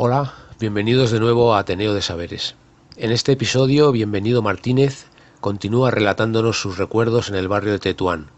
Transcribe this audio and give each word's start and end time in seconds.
Hola, 0.00 0.32
bienvenidos 0.60 1.10
de 1.10 1.18
nuevo 1.18 1.56
a 1.56 1.58
Ateneo 1.58 1.92
de 1.92 2.02
Saberes. 2.02 2.54
En 2.96 3.10
este 3.10 3.32
episodio, 3.32 3.90
Bienvenido 3.90 4.42
Martínez 4.42 5.08
continúa 5.40 5.90
relatándonos 5.90 6.60
sus 6.60 6.78
recuerdos 6.78 7.30
en 7.30 7.34
el 7.34 7.48
barrio 7.48 7.72
de 7.72 7.80
Tetuán, 7.80 8.30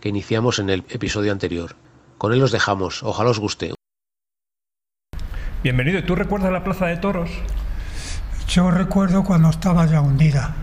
que 0.00 0.10
iniciamos 0.10 0.60
en 0.60 0.70
el 0.70 0.84
episodio 0.90 1.32
anterior. 1.32 1.74
Con 2.18 2.32
él 2.32 2.38
los 2.38 2.52
dejamos, 2.52 3.02
ojalá 3.02 3.30
os 3.30 3.40
guste. 3.40 3.74
Bienvenido, 5.64 6.04
¿tú 6.04 6.14
recuerdas 6.14 6.52
la 6.52 6.62
Plaza 6.62 6.86
de 6.86 6.98
Toros? 6.98 7.30
Yo 8.46 8.70
recuerdo 8.70 9.24
cuando 9.24 9.50
estaba 9.50 9.86
ya 9.86 10.00
hundida 10.00 10.54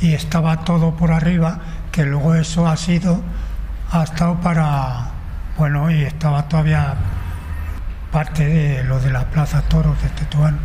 y 0.00 0.14
estaba 0.14 0.62
todo 0.62 0.94
por 0.94 1.10
arriba, 1.10 1.58
que 1.90 2.04
luego 2.04 2.36
eso 2.36 2.68
ha 2.68 2.76
sido, 2.76 3.20
ha 3.90 4.04
estado 4.04 4.40
para, 4.40 5.10
bueno, 5.58 5.90
y 5.90 6.02
estaba 6.02 6.46
todavía 6.48 6.94
parte 8.14 8.46
de 8.46 8.84
lo 8.84 9.00
de 9.00 9.10
la 9.10 9.24
Plaza 9.24 9.62
Toros 9.62 10.00
de 10.00 10.08
Tetuán. 10.10 10.56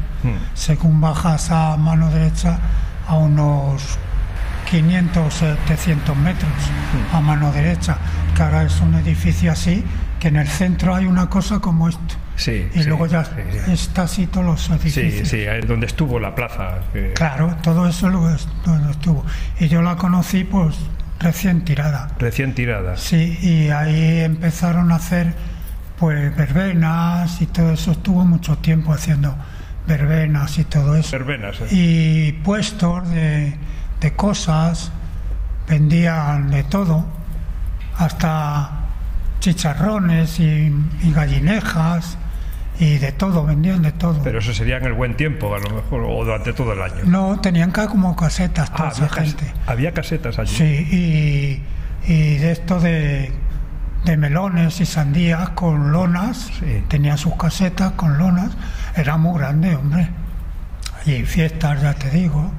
Según 0.53 1.01
bajas 1.01 1.49
a 1.49 1.75
mano 1.77 2.11
derecha 2.11 2.59
a 3.07 3.15
unos 3.15 3.97
500 4.69 5.33
700 5.33 6.15
metros 6.15 6.51
a 7.11 7.19
mano 7.21 7.51
derecha, 7.51 7.97
que 8.35 8.43
ahora 8.43 8.61
es 8.63 8.79
un 8.81 8.93
edificio 8.93 9.51
así, 9.51 9.83
que 10.19 10.27
en 10.27 10.35
el 10.35 10.47
centro 10.47 10.93
hay 10.93 11.05
una 11.07 11.27
cosa 11.27 11.57
como 11.59 11.89
esto. 11.89 12.15
Sí. 12.35 12.69
Y 12.75 12.83
sí, 12.83 12.87
luego 12.87 13.07
ya 13.07 13.25
sí, 13.25 13.31
sí. 13.65 13.71
está 13.71 14.03
así 14.03 14.27
todos 14.27 14.45
los 14.45 14.61
Sí, 14.61 14.73
edificios. 14.73 15.27
sí, 15.27 15.47
ahí 15.47 15.61
donde 15.61 15.87
estuvo 15.87 16.19
la 16.19 16.35
plaza. 16.35 16.75
que- 16.93 17.13
Claro, 17.13 17.55
todo 17.63 17.87
eso 17.89 18.07
es- 18.29 18.47
donde 18.63 18.91
estuvo. 18.91 19.25
Y 19.59 19.69
yo 19.69 19.81
la 19.81 19.95
conocí 19.95 20.43
pues 20.43 20.75
recién 21.19 21.65
tirada. 21.65 22.09
Recién 22.19 22.53
tirada. 22.53 22.95
Sí, 22.95 23.39
y 23.41 23.69
ahí 23.71 24.19
empezaron 24.19 24.91
a 24.91 24.95
hacer 24.97 25.33
pues 25.99 26.35
verbenas 26.35 27.41
y 27.41 27.45
todo 27.47 27.73
eso. 27.73 27.91
Estuvo 27.91 28.23
mucho 28.25 28.57
tiempo 28.57 28.93
haciendo 28.93 29.35
verbenas 29.87 30.57
y 30.57 30.63
todo 30.63 30.95
eso. 30.95 31.11
Verbenas. 31.17 31.59
¿eh? 31.61 31.67
Y 31.71 32.31
puestos 32.43 33.09
de, 33.09 33.55
de 33.99 34.13
cosas, 34.13 34.91
vendían 35.67 36.49
de 36.51 36.63
todo, 36.63 37.05
hasta 37.97 38.71
chicharrones 39.39 40.39
y, 40.39 40.73
y 41.03 41.11
gallinejas 41.13 42.17
y 42.79 42.97
de 42.97 43.11
todo, 43.11 43.45
vendían 43.45 43.81
de 43.81 43.91
todo. 43.91 44.21
Pero 44.23 44.39
eso 44.39 44.53
sería 44.53 44.77
en 44.77 44.85
el 44.85 44.93
buen 44.93 45.15
tiempo, 45.15 45.53
a 45.53 45.59
lo 45.59 45.69
mejor, 45.69 46.03
o 46.07 46.23
durante 46.23 46.53
todo 46.53 46.71
el 46.73 46.81
año. 46.81 47.03
No, 47.05 47.39
tenían 47.41 47.71
como 47.71 48.15
casetas 48.15 48.71
toda 48.73 48.89
Ah, 48.89 48.91
esa 48.93 49.03
había, 49.05 49.15
cas- 49.15 49.25
gente. 49.35 49.53
había 49.67 49.93
casetas 49.93 50.39
allí. 50.39 50.55
Sí, 50.55 50.63
y, 52.07 52.11
y 52.13 52.37
de 52.37 52.51
esto 52.51 52.79
de, 52.79 53.33
de 54.05 54.17
melones 54.17 54.79
y 54.81 54.85
sandías 54.85 55.49
con 55.49 55.91
lonas, 55.91 56.49
Sí. 56.59 56.83
tenían 56.87 57.17
sus 57.17 57.35
casetas 57.35 57.91
con 57.93 58.17
lonas, 58.17 58.51
era 58.95 59.17
muy 59.17 59.37
grande, 59.39 59.75
hombre. 59.75 60.09
Y 61.05 61.23
fiestas, 61.23 61.81
ya 61.81 61.93
te 61.93 62.09
digo. 62.09 62.51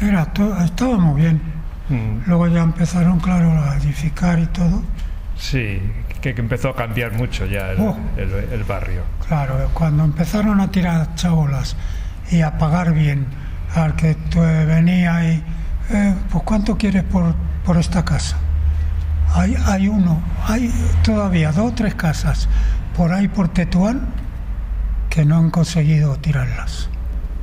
Era 0.00 0.26
todo, 0.26 0.56
estaba 0.62 0.96
muy 0.98 1.20
bien. 1.20 1.40
Mm, 1.88 2.20
Luego 2.28 2.46
ya 2.48 2.62
empezaron, 2.62 3.18
claro, 3.18 3.50
a 3.62 3.76
edificar 3.76 4.38
y 4.38 4.46
todo. 4.46 4.82
sí, 5.36 5.80
que, 6.20 6.34
que 6.34 6.40
empezó 6.40 6.70
a 6.70 6.74
cambiar 6.76 7.12
mucho 7.12 7.46
ya 7.46 7.70
el, 7.70 7.80
Oh. 7.80 7.96
el- 8.16 8.32
el 8.52 8.64
barrio. 8.64 9.02
Claro, 9.28 9.70
cuando 9.72 10.02
empezaron 10.04 10.60
a 10.60 10.68
tirar 10.70 11.14
chabolas 11.14 11.76
y 12.30 12.40
a 12.42 12.58
pagar 12.58 12.92
bien 12.92 13.26
al 13.74 13.94
que 13.94 14.10
eh, 14.10 14.64
venía 14.66 15.32
y, 15.32 15.42
eh, 15.90 16.14
pues 16.30 16.42
¿cuánto 16.44 16.76
quieres 16.76 17.04
por, 17.04 17.34
por 17.64 17.76
esta 17.76 18.04
casa? 18.04 18.36
Hay, 19.38 19.56
hay 19.66 19.86
uno, 19.86 20.20
hay 20.48 20.68
todavía 21.04 21.52
dos 21.52 21.70
o 21.70 21.74
tres 21.74 21.94
casas 21.94 22.48
por 22.96 23.12
ahí 23.12 23.28
por 23.28 23.48
Tetuán 23.48 24.00
que 25.08 25.24
no 25.24 25.36
han 25.36 25.50
conseguido 25.50 26.16
tirarlas. 26.16 26.88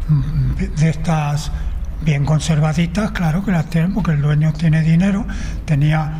Mm, 0.10 0.76
De 0.78 0.90
estas 0.90 1.54
bien 2.02 2.26
conservaditas, 2.26 3.12
claro 3.12 3.46
que 3.46 3.52
las 3.52 3.70
tienen 3.70 3.94
porque 3.94 4.12
el 4.12 4.22
dueño 4.22 4.52
tiene 4.52 4.82
dinero, 4.82 5.26
tenía 5.64 6.20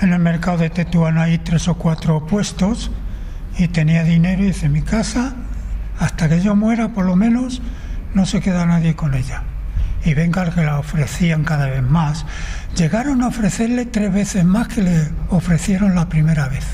en 0.00 0.12
el 0.12 0.18
mercado 0.18 0.58
de 0.58 0.70
Tetuán 0.70 1.18
hay 1.18 1.38
tres 1.38 1.68
o 1.68 1.74
cuatro 1.74 2.26
puestos 2.26 2.90
y 3.58 3.68
tenía 3.68 4.02
dinero 4.02 4.42
y 4.42 4.46
dice, 4.46 4.68
mi 4.68 4.82
casa, 4.82 5.34
hasta 6.00 6.28
que 6.28 6.40
yo 6.40 6.56
muera 6.56 6.88
por 6.88 7.04
lo 7.04 7.14
menos, 7.14 7.62
no 8.14 8.26
se 8.26 8.40
queda 8.40 8.66
nadie 8.66 8.96
con 8.96 9.14
ella. 9.14 9.44
Y 10.04 10.14
venga 10.14 10.50
que 10.50 10.62
la 10.62 10.78
ofrecían 10.78 11.44
cada 11.44 11.66
vez 11.66 11.82
más. 11.82 12.24
Llegaron 12.76 13.22
a 13.22 13.28
ofrecerle 13.28 13.84
tres 13.86 14.12
veces 14.12 14.44
más 14.44 14.68
que 14.68 14.82
le 14.82 15.08
ofrecieron 15.28 15.94
la 15.94 16.08
primera 16.08 16.48
vez. 16.48 16.64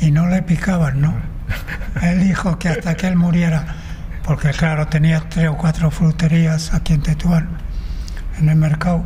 Y 0.00 0.10
no 0.12 0.28
le 0.28 0.42
picaban, 0.42 1.00
¿no? 1.00 1.14
Él 2.02 2.22
dijo 2.22 2.58
que 2.58 2.68
hasta 2.68 2.96
que 2.96 3.08
él 3.08 3.16
muriera, 3.16 3.64
porque 4.22 4.50
claro, 4.50 4.86
tenía 4.86 5.20
tres 5.28 5.48
o 5.48 5.56
cuatro 5.56 5.90
fruterías 5.90 6.72
aquí 6.72 6.92
en 6.92 7.02
Tetuán, 7.02 7.48
en 8.38 8.48
el 8.48 8.56
mercado, 8.56 9.02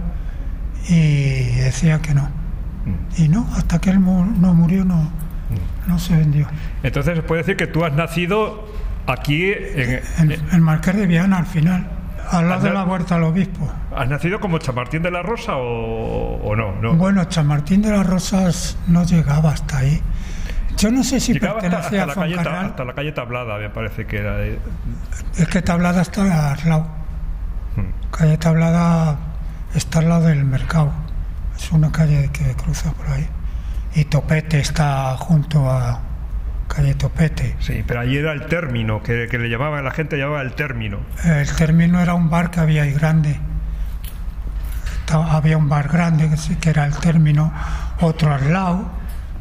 y 0.89 1.45
decía 1.61 2.01
que 2.01 2.13
no. 2.15 2.29
Y 3.17 3.29
no, 3.29 3.49
hasta 3.57 3.79
que 3.81 3.91
él 3.91 4.01
mu- 4.01 4.25
no 4.27 4.53
murió 4.53 4.85
no, 4.85 5.09
no 5.87 5.99
se 5.99 6.17
vendió. 6.17 6.47
Entonces 6.83 7.17
se 7.17 7.23
puede 7.23 7.43
decir 7.43 7.57
que 7.57 7.69
tú 7.69 7.85
has 7.85 7.93
nacido 7.95 8.67
aquí, 9.07 9.51
en- 9.55 10.01
En, 10.19 10.33
en 10.53 10.61
Marqués 10.63 10.97
de 10.97 11.07
Viana 11.07 11.39
al 11.39 11.47
final, 11.47 11.87
al 12.31 12.49
lado 12.49 12.65
de 12.65 12.71
la 12.73 12.85
huerta 12.85 13.15
del 13.17 13.25
obispo. 13.25 13.69
¿has 13.95 14.09
nacido 14.09 14.41
como 14.41 14.59
Chamartín 14.59 15.03
de 15.03 15.11
la 15.11 15.23
Rosa 15.23 15.57
o, 15.57 16.37
o 16.43 16.57
no? 16.57 16.73
no? 16.81 16.95
Bueno, 16.95 17.25
Chamartín 17.25 17.83
de 17.83 17.91
las 17.91 18.07
Rosas 18.07 18.77
no 18.87 19.05
llegaba 19.05 19.51
hasta 19.51 19.79
ahí. 19.79 20.01
Yo 20.79 20.91
no 20.91 21.05
sé 21.05 21.21
si 21.21 21.35
Llegaba 21.35 21.59
hasta, 21.59 21.71
pertenecía 21.71 22.05
hasta 22.05 22.13
a 22.23 22.27
la 22.27 22.35
calle, 22.35 22.67
hasta 22.69 22.85
la 22.85 22.95
calle 22.95 23.13
Tablada, 23.13 23.59
me 23.59 23.69
parece 23.71 24.07
que 24.07 24.19
era. 24.19 24.37
de- 24.37 24.59
Es 25.37 25.47
que 25.49 25.61
Tablada 25.63 26.01
está 26.03 26.53
al 26.53 26.69
lado. 26.69 26.87
Hmm. 27.77 28.11
Calle 28.11 28.39
Tablada 28.39 29.17
está 29.75 29.99
al 29.99 30.09
lado 30.09 30.27
del 30.29 30.45
mercado. 30.45 30.91
Es 31.57 31.71
una 31.73 31.93
calle 31.93 32.31
que 32.33 32.55
cruza 32.55 32.91
por 32.93 33.07
ahí. 33.09 33.29
Y 33.95 34.07
Topete 34.07 34.61
está 34.61 35.15
junto 35.19 35.71
a 35.71 36.01
calle 36.73 36.95
Topete. 36.95 37.57
Sí, 37.61 37.85
pero 37.87 38.01
allí 38.01 38.17
era 38.17 38.33
el 38.33 38.47
término, 38.47 39.03
que, 39.03 39.29
que 39.31 39.39
le 39.39 39.49
llamaban, 39.49 39.85
la 39.85 39.91
gente 39.91 40.17
llamaba 40.17 40.43
el 40.43 40.55
término. 40.55 40.99
El 41.25 41.51
término 41.55 42.01
era 42.01 42.15
un 42.15 42.31
bar 42.31 42.51
que 42.51 42.61
había 42.61 42.83
ahí 42.83 42.93
grande. 42.93 43.39
Había 45.13 45.59
un 45.59 45.69
bar 45.69 45.89
grande 45.89 46.31
que, 46.31 46.37
sí 46.39 46.57
que 46.57 46.71
era 46.71 46.87
el 46.87 46.97
término, 46.97 47.53
otro 48.01 48.33
al 48.33 48.51
lado, 48.53 48.91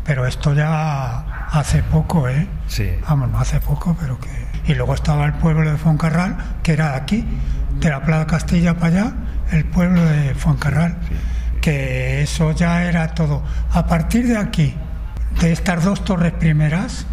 pero 0.04 0.26
esto 0.26 0.54
ya 0.54 1.48
hace 1.52 1.82
poco, 1.84 2.28
¿eh? 2.28 2.48
Sí. 2.68 2.90
Vamos, 3.08 3.30
no 3.30 3.40
hace 3.40 3.60
poco, 3.62 3.96
pero 4.00 4.20
que... 4.20 4.30
Y 4.66 4.76
luego 4.76 4.94
estaba 4.94 5.26
el 5.26 5.34
pueblo 5.34 5.72
de 5.72 5.78
Foncarral, 5.78 6.38
que 6.62 6.74
era 6.74 6.92
de 6.92 6.98
aquí, 6.98 7.26
de 7.80 7.90
la 7.90 8.02
Plaza 8.02 8.28
Castilla 8.28 8.76
para 8.76 8.88
allá, 8.88 9.14
el 9.52 9.66
pueblo 9.66 10.04
de 10.04 10.36
Foncarral, 10.36 10.98
que 11.62 12.22
eso 12.22 12.52
ya 12.52 12.84
era 12.84 13.08
todo. 13.14 13.42
A 13.72 13.86
partir 13.88 14.28
de 14.28 14.38
aquí, 14.38 14.76
de 15.40 15.52
estas 15.52 15.84
dos 15.86 16.04
torres 16.04 16.34
primeras, 16.34 17.08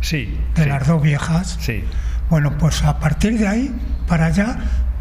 Sí. 0.00 0.38
de 0.54 0.64
sí, 0.64 0.68
las 0.68 0.86
dos 0.86 1.02
viejas, 1.02 1.56
Sí. 1.60 1.84
bueno, 2.30 2.56
pues 2.58 2.82
a 2.84 2.98
partir 2.98 3.38
de 3.38 3.48
ahí 3.48 3.74
para 4.06 4.26
allá 4.26 4.56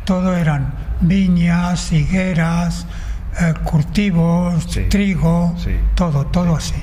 todo 0.05 0.35
eran 0.35 0.73
viñas, 1.01 1.91
higueras, 1.91 2.87
eh, 3.39 3.53
cultivos, 3.63 4.65
Sí. 4.69 4.83
trigo, 4.89 5.55
Sí. 5.57 5.71
todo, 5.95 6.25
todo 6.27 6.55
así. 6.55 6.73
sí. 6.73 6.81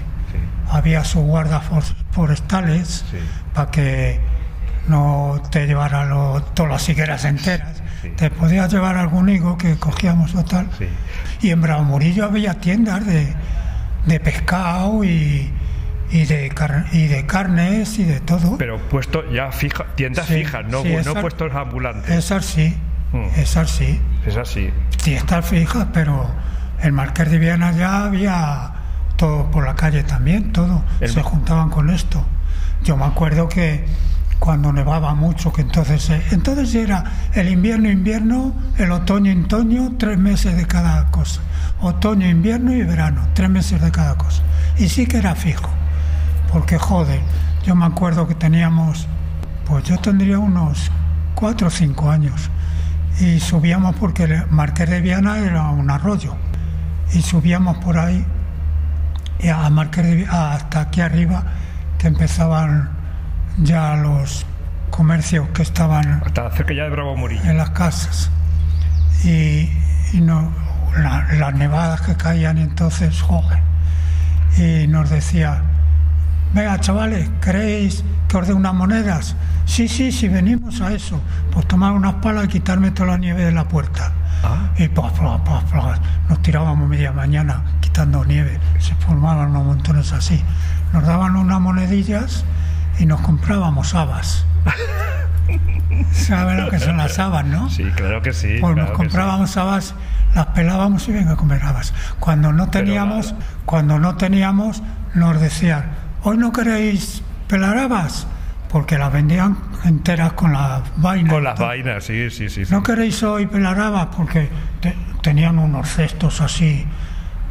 Había 0.70 1.04
sus 1.04 1.22
guardas 1.22 1.64
for- 1.64 1.82
forestales 2.12 3.04
para 3.54 3.70
que 3.70 4.20
no 4.88 5.40
te 5.50 5.66
llevara 5.66 6.04
lo- 6.04 6.42
todas 6.54 6.72
las 6.72 6.88
higueras 6.88 7.24
enteras. 7.24 7.82
Sí. 8.02 8.10
Te 8.16 8.30
podías 8.30 8.70
llevar 8.72 8.96
algún 8.96 9.28
higo 9.30 9.56
que 9.56 9.76
cogíamos 9.76 10.34
o 10.34 10.44
tal. 10.44 10.68
Sí. 10.78 10.86
Y 11.40 11.50
en 11.50 11.60
Bravo 11.62 11.84
Murillo 11.84 12.26
había 12.26 12.54
tiendas 12.54 13.04
de, 13.06 13.34
de 14.06 14.20
pescado 14.20 15.02
y, 15.04 15.50
y, 16.14 16.24
de 16.26 16.48
car- 16.50 16.86
y 16.92 17.06
de 17.08 17.26
carnes 17.26 17.98
y 17.98 18.04
de 18.04 18.20
todo. 18.20 18.56
Pero 18.56 18.78
puesto 18.88 19.28
ya 19.30 19.52
fija, 19.52 19.84
tiendas 19.96 20.26
Sí, 20.26 20.34
fijas, 20.34 20.64
no, 20.66 20.82
sí, 20.82 20.94
no 21.04 21.14
puestos 21.14 21.52
ambulantes. 21.54 22.10
Esas 22.10 22.44
sí, 22.46 22.76
Mm. 23.12 23.26
esas 23.38 23.70
sí. 23.70 24.00
Es 24.26 24.36
así. 24.36 24.70
Tiendas 25.02 25.46
fijas, 25.46 25.86
pero 25.92 26.30
el 26.82 26.92
Marqués 26.92 27.30
de 27.30 27.38
Viana 27.38 27.70
ya 27.72 28.04
había 28.04 28.72
todo 29.16 29.50
por 29.50 29.64
la 29.64 29.74
calle 29.74 30.02
también, 30.02 30.52
todo. 30.52 30.82
El 31.00 31.10
Se 31.10 31.22
juntaban 31.22 31.68
con 31.70 31.90
esto. 31.90 32.24
Yo 32.82 32.96
me 32.96 33.04
acuerdo 33.04 33.48
que 33.48 33.84
cuando 34.40 34.72
nevaba 34.72 35.14
mucho, 35.14 35.52
que 35.52 35.62
entonces, 35.62 36.10
eh, 36.10 36.22
entonces 36.32 36.74
era 36.74 37.04
el 37.34 37.48
invierno, 37.48 37.88
invierno, 37.88 38.54
el 38.78 38.90
otoño, 38.90 39.32
otoño, 39.44 39.94
tres 39.98 40.18
meses 40.18 40.56
de 40.56 40.66
cada 40.66 41.10
cosa. 41.10 41.40
Otoño, 41.80 42.28
invierno 42.28 42.72
y 42.72 42.82
verano, 42.82 43.28
tres 43.34 43.48
meses 43.48 43.80
de 43.80 43.90
cada 43.90 44.16
cosa. 44.16 44.42
Y 44.76 44.88
sí 44.88 45.06
que 45.06 45.18
era 45.18 45.34
fijo, 45.34 45.70
porque 46.54 46.78
joder, 46.78 47.20
yo 47.66 47.74
me 47.74 47.84
acuerdo 47.84 48.28
que 48.28 48.36
teníamos, 48.36 49.08
pues 49.66 49.82
yo 49.84 49.98
tendría 49.98 50.38
unos 50.38 50.88
cuatro 51.34 51.66
o 51.66 51.70
cinco 51.70 52.08
años. 52.12 52.48
Y 53.20 53.40
subíamos 53.40 53.96
porque 53.96 54.22
el 54.24 54.46
Marqués 54.50 54.88
de 54.88 55.00
Viana 55.00 55.38
era 55.40 55.68
un 55.70 55.90
arroyo. 55.90 56.36
Y 57.12 57.22
subíamos 57.22 57.78
por 57.78 57.98
ahí 57.98 58.24
y 59.40 59.48
a 59.48 59.68
Marqués 59.68 60.04
de 60.04 60.14
Vi- 60.14 60.26
hasta 60.30 60.82
aquí 60.82 61.00
arriba 61.00 61.42
que 61.98 62.06
empezaban 62.06 62.90
ya 63.58 63.96
los 63.96 64.46
comercios 64.90 65.48
que 65.48 65.62
estaban 65.62 66.22
Hasta 66.24 66.50
cerca 66.52 66.72
ya 66.72 66.84
de 66.84 66.90
Bravo 66.90 67.16
Murillo. 67.16 67.42
en 67.50 67.58
las 67.58 67.70
casas. 67.70 68.30
Y, 69.24 69.70
y 70.12 70.20
no, 70.20 70.52
la- 70.96 71.26
las 71.34 71.52
nevadas 71.54 72.00
que 72.02 72.14
caían 72.14 72.58
entonces, 72.58 73.20
joder, 73.22 73.58
y 74.56 74.86
nos 74.86 75.10
decía, 75.10 75.62
venga 76.54 76.80
chavales, 76.80 77.28
¿queréis 77.42 78.04
que 78.28 78.36
os 78.36 78.46
dé 78.46 78.54
unas 78.54 78.74
monedas? 78.74 79.36
Sí, 79.66 79.88
sí, 79.88 80.12
sí, 80.12 80.28
venimos 80.28 80.80
a 80.80 80.92
eso, 80.92 81.20
pues 81.50 81.66
tomar 81.66 81.92
unas 81.92 82.14
palas 82.14 82.44
y 82.44 82.48
quitarme 82.48 82.90
toda 82.92 83.10
la 83.10 83.18
nieve 83.18 83.44
de 83.44 83.52
la 83.52 83.66
puerta. 83.66 84.12
Ah. 84.42 84.70
Y 84.76 84.88
pues, 84.88 85.12
pues, 85.18 85.40
pues, 85.44 85.64
pues, 85.70 86.00
nos 86.28 86.42
tirábamos 86.42 86.88
media 86.88 87.12
mañana 87.12 87.62
quitando 87.80 88.24
nieve, 88.24 88.60
se 88.78 88.94
formaban 88.96 89.50
unos 89.50 89.64
montones 89.64 90.12
así. 90.12 90.42
Nos 90.92 91.04
daban 91.04 91.34
unas 91.36 91.60
monedillas 91.60 92.44
y 92.98 93.06
nos 93.06 93.20
comprábamos 93.20 93.94
habas. 93.94 94.46
¿Saben 96.12 96.64
lo 96.64 96.70
que 96.70 96.78
son 96.78 96.96
las 96.96 97.18
habas, 97.18 97.44
no? 97.44 97.68
Sí, 97.70 97.84
claro 97.96 98.22
que 98.22 98.32
sí. 98.32 98.58
Pues 98.60 98.74
claro 98.74 98.76
nos 98.76 98.86
que 98.86 98.92
sí. 98.92 98.96
comprábamos 98.96 99.56
habas, 99.56 99.94
las 100.34 100.46
pelábamos 100.46 101.08
y 101.08 101.12
venga 101.12 101.32
a 101.32 101.36
comer 101.36 101.62
habas. 101.64 101.92
Cuando 102.20 102.52
no 102.52 102.68
teníamos, 102.68 103.34
cuando 103.64 103.98
no 103.98 104.16
teníamos, 104.16 104.82
nos 105.14 105.40
decían, 105.40 106.03
hoy 106.24 106.36
no 106.38 106.52
queréis 106.52 107.22
pelar 107.48 107.78
habas, 107.78 108.26
porque 108.68 108.98
las 108.98 109.12
vendían 109.12 109.56
enteras 109.84 110.32
con 110.32 110.52
las 110.52 110.82
vainas. 110.96 111.32
Con 111.32 111.44
las 111.44 111.58
vainas, 111.58 112.04
sí, 112.04 112.30
sí, 112.30 112.48
sí. 112.48 112.64
sí. 112.64 112.72
No 112.72 112.82
queréis 112.82 113.22
hoy 113.22 113.46
pelar 113.46 113.78
habas 113.78 114.06
porque 114.06 114.48
te- 114.80 114.96
tenían 115.22 115.58
unos 115.58 115.88
cestos 115.88 116.40
así 116.40 116.86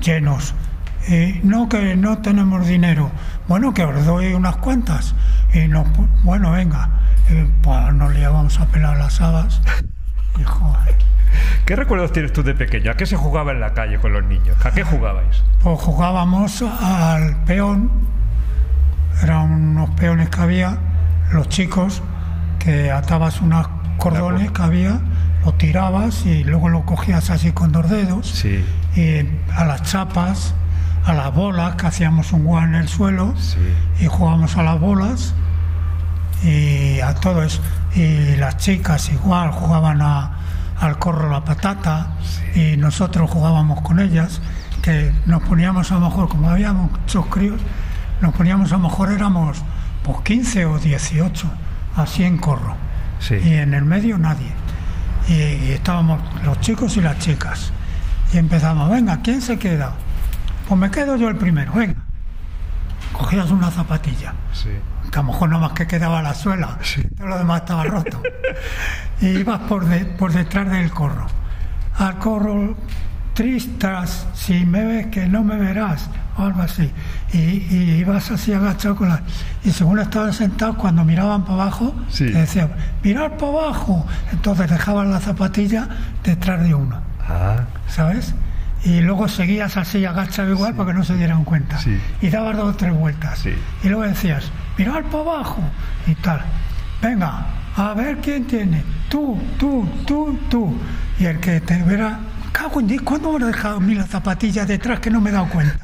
llenos. 0.01 0.53
Y 1.07 1.39
no 1.43 1.67
que 1.69 1.95
no 1.95 2.17
tenemos 2.19 2.65
dinero. 2.67 3.11
Bueno, 3.47 3.73
que 3.73 3.83
os 3.83 4.05
doy 4.05 4.33
unas 4.33 4.55
cuantas. 4.57 5.15
Y 5.53 5.67
no, 5.67 5.83
bueno, 6.23 6.51
venga. 6.51 6.89
Y, 7.29 7.43
pues 7.61 7.93
nos 7.93 8.13
liábamos 8.13 8.59
a 8.59 8.65
pelar 8.67 8.97
las 8.97 9.19
habas. 9.21 9.61
Y 10.39 10.43
joder. 10.43 10.95
¿Qué 11.63 11.75
recuerdos 11.75 12.11
tienes 12.11 12.33
tú 12.33 12.41
de 12.41 12.55
pequeño? 12.55 12.89
¿A 12.89 12.95
qué 12.95 13.05
se 13.05 13.15
jugaba 13.15 13.51
en 13.51 13.59
la 13.59 13.73
calle 13.75 13.99
con 13.99 14.13
los 14.13 14.23
niños? 14.23 14.57
¿A 14.65 14.71
qué 14.71 14.83
jugabais? 14.83 15.43
Pues 15.61 15.79
jugábamos 15.79 16.63
al 16.63 17.35
peón, 17.45 17.91
eran 19.21 19.51
unos 19.51 19.89
peones 19.91 20.29
que 20.29 20.41
había, 20.41 20.77
los 21.31 21.49
chicos, 21.49 22.01
que 22.59 22.91
atabas 22.91 23.41
unos 23.41 23.67
cordones 23.97 24.51
que 24.51 24.61
había, 24.61 24.99
lo 25.45 25.53
tirabas 25.53 26.25
y 26.25 26.43
luego 26.43 26.69
lo 26.69 26.85
cogías 26.85 27.29
así 27.29 27.51
con 27.51 27.71
dos 27.71 27.89
dedos, 27.89 28.27
Sí. 28.29 28.63
y 28.95 29.27
a 29.53 29.65
las 29.65 29.83
chapas, 29.83 30.53
a 31.05 31.13
las 31.13 31.33
bolas, 31.33 31.75
que 31.75 31.87
hacíamos 31.87 32.31
un 32.31 32.43
guan 32.45 32.69
en 32.75 32.81
el 32.81 32.87
suelo, 32.87 33.33
Sí. 33.37 33.57
y 33.99 34.07
jugábamos 34.07 34.55
a 34.57 34.63
las 34.63 34.79
bolas 34.79 35.33
y 36.43 36.99
a 37.01 37.13
todo 37.15 37.43
eso. 37.43 37.61
Y 37.95 38.35
las 38.37 38.57
chicas 38.57 39.09
igual 39.11 39.51
jugaban 39.51 40.01
a- 40.01 40.31
al 40.79 40.97
corro 40.97 41.29
la 41.29 41.43
patata 41.45 42.07
y 42.55 42.75
nosotros 42.77 43.29
jugábamos 43.29 43.81
con 43.81 43.99
ellas, 43.99 44.41
que 44.81 45.13
nos 45.25 45.43
poníamos 45.43 45.91
a 45.91 45.95
lo 45.95 46.01
mejor, 46.09 46.27
como 46.29 46.49
habíamos 46.49 46.91
muchos 46.91 47.25
críos, 47.27 47.61
nos 48.23 48.33
poníamos 48.33 48.71
a 48.71 48.77
lo 48.77 48.83
mejor 48.83 49.11
éramos 49.11 49.61
pues 50.03 50.17
15 50.23 50.65
o 50.65 50.79
18, 50.79 51.47
así 51.95 52.23
en 52.23 52.37
corro. 52.39 52.75
Sí. 53.19 53.35
Y 53.35 53.53
en 53.53 53.73
el 53.73 53.85
medio 53.85 54.17
nadie. 54.17 54.51
Y, 55.27 55.33
y 55.33 55.71
estábamos 55.71 56.19
los 56.43 56.59
chicos 56.59 56.97
y 56.97 57.01
las 57.01 57.19
chicas. 57.19 57.71
Y 58.33 58.37
empezamos, 58.37 58.89
venga, 58.89 59.21
¿quién 59.21 59.41
se 59.41 59.57
queda? 59.59 59.93
Pues 60.67 60.79
me 60.79 60.89
quedo 60.91 61.15
yo 61.15 61.29
el 61.29 61.35
primero, 61.37 61.71
venga. 61.73 62.01
Cogías 63.13 63.51
una 63.51 63.69
zapatilla 63.69 64.33
Sí. 64.53 64.69
que 65.11 65.19
a 65.19 65.21
lo 65.21 65.27
mejor 65.31 65.49
nada 65.49 65.61
más 65.61 65.73
que 65.73 65.85
quedaba 65.85 66.21
la 66.23 66.33
suela, 66.33 66.79
todo 67.17 67.27
lo 67.27 67.37
demás 67.37 67.61
estaba 67.61 67.83
roto. 67.83 68.21
y 69.21 69.27
ibas 69.27 69.59
por, 69.61 69.85
de- 69.85 70.05
por 70.05 70.31
detrás 70.33 70.69
del 70.71 70.89
corro. 70.91 71.27
Al 71.99 72.17
corro, 72.17 72.75
tristas, 73.33 74.27
si 74.33 74.65
me 74.65 74.83
ves 74.85 75.07
que 75.07 75.27
no 75.27 75.43
me 75.43 75.55
verás, 75.57 76.09
o 76.37 76.43
algo 76.43 76.61
así. 76.61 76.91
Y, 77.33 77.37
y 77.37 77.95
ibas 77.99 78.31
así 78.31 78.53
agachado 78.53 78.95
con 78.95 79.09
la... 79.09 79.21
Y 79.63 79.71
según 79.71 79.99
estaban 79.99 80.33
sentados, 80.33 80.75
cuando 80.77 81.03
miraban 81.03 81.43
para 81.43 81.63
abajo, 81.63 81.95
Sí. 82.09 82.25
te 82.25 82.39
decían, 82.39 82.71
mirad 83.03 83.31
para 83.33 83.51
abajo. 83.51 84.05
Entonces 84.31 84.69
dejaban 84.69 85.11
la 85.11 85.19
zapatilla 85.19 85.87
detrás 86.23 86.63
de 86.63 86.73
uno, 86.75 87.01
Ah, 87.27 87.61
¿sabes? 87.87 88.33
Y 88.83 88.99
luego 89.01 89.27
seguías 89.29 89.77
así 89.77 90.03
agachado 90.05 90.49
igual 90.51 90.73
para 90.75 90.91
que 90.91 90.97
no 90.97 91.03
se 91.05 91.15
dieran 91.15 91.45
cuenta. 91.45 91.77
Sí. 91.77 91.97
Y 92.21 92.29
dabas 92.29 92.57
dos 92.57 92.73
o 92.73 92.77
tres 92.77 92.93
vueltas. 92.93 93.39
Sí. 93.39 93.53
Y 93.83 93.87
luego 93.87 94.03
decías, 94.03 94.51
mirad 94.77 95.03
para 95.05 95.19
abajo 95.23 95.61
y 96.05 96.15
tal. 96.15 96.41
Venga, 97.01 97.45
a 97.77 97.93
ver 97.93 98.17
quién 98.17 98.45
tiene. 98.45 98.83
Tú, 99.09 99.39
tú, 99.57 99.87
tú, 100.05 100.37
tú. 100.49 100.75
Y 101.19 101.25
el 101.25 101.39
que 101.39 101.61
te 101.61 101.81
verá, 101.83 102.19
cago 102.53 102.79
en 102.79 102.87
Dios, 102.87 103.01
¿cuándo 103.03 103.37
me 103.37 103.43
has 103.45 103.51
dejado 103.51 103.77
a 103.77 103.79
mí 103.81 103.93
la 103.95 104.05
zapatilla 104.05 104.65
detrás 104.65 104.99
que 105.01 105.09
no 105.09 105.19
me 105.19 105.29
he 105.31 105.33
dado 105.33 105.49
cuenta? 105.49 105.75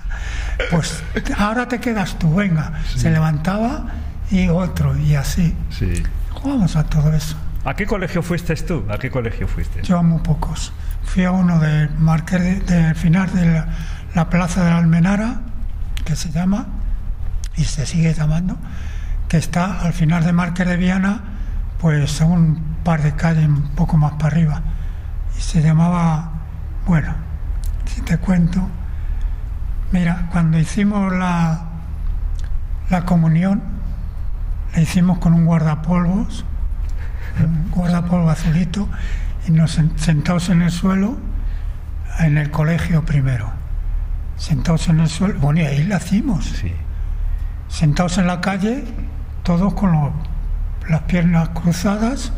Pues 0.71 1.04
ahora 1.38 1.68
te 1.68 1.80
quedas 1.80 2.18
tú, 2.18 2.33
venga. 2.36 2.74
Se 2.95 3.10
levantaba 3.10 3.88
y 4.31 4.48
otro, 4.48 4.98
y 4.98 5.16
así. 5.16 5.54
sí. 5.69 6.01
Jugamos 6.31 6.75
a 6.77 6.86
todo 6.86 7.12
eso. 7.13 7.36
¿A 7.66 7.74
qué 7.74 7.86
colegio 7.86 8.24
fuiste 8.24 8.56
tú? 8.56 8.86
¿A 8.89 8.98
qué 8.98 9.12
colegio 9.12 9.48
fuiste? 9.48 9.81
Yo 9.83 9.98
a 10.00 10.01
muy 10.04 10.19
pocos. 10.21 10.71
Fui 11.04 11.25
a 11.25 11.31
uno 11.31 11.60
del 11.60 11.89
Marqués 11.98 12.42
de- 12.42 12.60
del 12.62 12.95
final 12.95 13.30
de 13.33 13.45
la, 13.45 13.68
la 14.15 14.30
Plaza 14.30 14.63
de 14.63 14.69
la 14.69 14.77
Almenara, 14.77 15.42
que 16.06 16.15
se 16.15 16.31
llama, 16.31 16.67
y 17.58 17.65
se 17.65 17.86
sigue 17.86 18.13
llamando, 18.13 18.58
que 19.27 19.38
está 19.38 19.82
al 19.82 19.91
final 19.94 20.24
de 20.24 20.32
Marqués 20.32 20.67
de 20.67 20.77
Viana, 20.77 21.22
pues 21.79 22.22
a 22.22 22.25
un 22.25 22.77
par 22.84 23.01
de 23.03 23.15
calles 23.15 23.46
un 23.48 23.72
poco 23.75 23.98
más 23.98 24.13
para 24.13 24.27
arriba. 24.27 24.62
Y 25.38 25.41
se 25.41 25.62
llamaba, 25.62 26.38
bueno, 26.89 27.13
si 27.86 28.01
te 28.01 28.17
cuento, 28.17 28.67
mira, 29.91 30.27
cuando 30.31 30.58
hicimos 30.58 31.13
la, 31.13 31.65
la 32.89 33.05
comunión, 33.05 33.62
la 34.74 34.81
hicimos 34.81 35.19
con 35.19 35.34
un 35.34 35.46
guardapolvos, 35.46 36.46
un 37.43 37.69
guardapolvo 37.69 38.31
azulito 38.31 38.89
y 39.48 39.51
nos 39.51 39.77
sen- 39.77 39.96
sentados 39.98 40.50
en 40.50 40.63
el 40.63 40.72
suelo 40.72 41.17
en 42.17 42.39
el 42.39 42.50
colegio 42.50 43.05
primero. 43.05 43.51
Sentados 44.36 44.89
en 44.89 45.00
el 45.01 45.10
suelo 45.10 45.39
bueno 45.39 45.62
y 45.62 45.65
ahí 45.65 45.84
la 45.84 45.98
hicimos. 45.98 46.46
Sí. 46.46 46.74
sentados 47.67 48.17
en 48.17 48.25
la 48.25 48.41
calle 48.41 48.84
todos 49.43 49.75
con 49.75 49.91
los- 49.91 50.12
las 50.89 51.01
piernas 51.03 51.50
cruzadas 51.50 52.34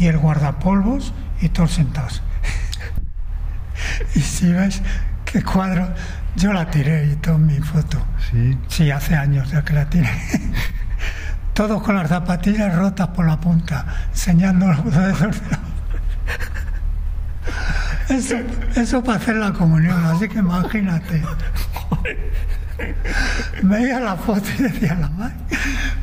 y 0.00 0.06
el 0.06 0.18
guardapolvos 0.18 1.14
y 1.40 1.50
todos 1.50 1.70
sentados 1.70 2.20
y 4.14 4.20
si 4.20 4.52
ves 4.52 4.80
qué 5.24 5.42
cuadro 5.42 5.88
yo 6.36 6.52
la 6.52 6.70
tiré 6.70 7.06
y 7.12 7.16
todo 7.16 7.38
mi 7.38 7.58
foto 7.60 7.98
Sí. 8.30 8.56
Sí, 8.68 8.90
hace 8.90 9.14
años 9.16 9.50
ya 9.50 9.62
que 9.64 9.72
la 9.74 9.88
tiene. 9.90 10.10
Todos 11.54 11.82
con 11.82 11.96
las 11.96 12.08
zapatillas 12.08 12.74
rotas 12.74 13.08
por 13.08 13.26
la 13.26 13.38
punta, 13.38 13.84
enseñando 14.10 14.66
los 14.68 14.84
dedos. 14.84 15.36
Eso, 18.08 18.36
eso 18.74 19.02
para 19.02 19.18
hacer 19.18 19.36
la 19.36 19.52
comunión, 19.52 20.04
así 20.04 20.28
que 20.28 20.38
imagínate. 20.38 21.22
Veía 23.62 24.00
la 24.00 24.16
foto 24.16 24.42
y 24.58 24.62
decía 24.62 24.94
la 24.94 25.08
madre. 25.10 25.34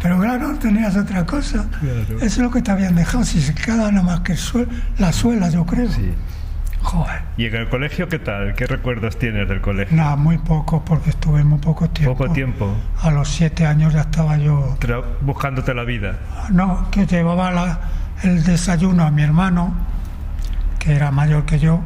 Pero 0.01 0.19
claro, 0.19 0.57
tenías 0.59 0.95
otra 0.95 1.25
cosa. 1.25 1.65
Claro. 1.79 2.17
Eso 2.17 2.25
es 2.25 2.37
lo 2.37 2.51
que 2.51 2.61
te 2.61 2.71
habían 2.71 2.95
dejado. 2.95 3.23
Si 3.25 3.41
se 3.41 3.53
queda 3.53 3.91
nada 3.91 4.01
más 4.01 4.19
que 4.21 4.33
el 4.33 4.37
suel- 4.37 4.69
la 4.97 5.11
suela, 5.11 5.49
yo 5.49 5.65
creo. 5.65 5.91
Sí. 5.91 6.13
Joder. 6.81 7.21
¿Y 7.37 7.45
en 7.45 7.55
el 7.55 7.69
colegio 7.69 8.07
qué 8.07 8.19
tal? 8.19 8.53
¿Qué 8.55 8.65
recuerdos 8.65 9.17
tienes 9.19 9.47
del 9.49 9.59
colegio? 9.61 9.95
Nada, 9.95 10.15
muy 10.15 10.37
poco, 10.37 10.83
porque 10.85 11.09
estuve 11.11 11.43
muy 11.43 11.59
poco 11.59 11.89
tiempo. 11.89 12.15
Poco 12.17 12.31
tiempo. 12.33 12.73
A 13.01 13.11
los 13.11 13.27
siete 13.29 13.65
años 13.65 13.93
ya 13.93 14.01
estaba 14.01 14.37
yo 14.37 14.77
Tra- 14.79 15.03
buscándote 15.21 15.73
la 15.73 15.83
vida. 15.83 16.17
No, 16.51 16.89
que 16.89 17.05
llevaba 17.05 17.51
la- 17.51 17.79
el 18.23 18.43
desayuno 18.43 19.03
a 19.03 19.11
mi 19.11 19.23
hermano, 19.23 19.73
que 20.79 20.95
era 20.95 21.11
mayor 21.11 21.45
que 21.45 21.59
yo, 21.59 21.81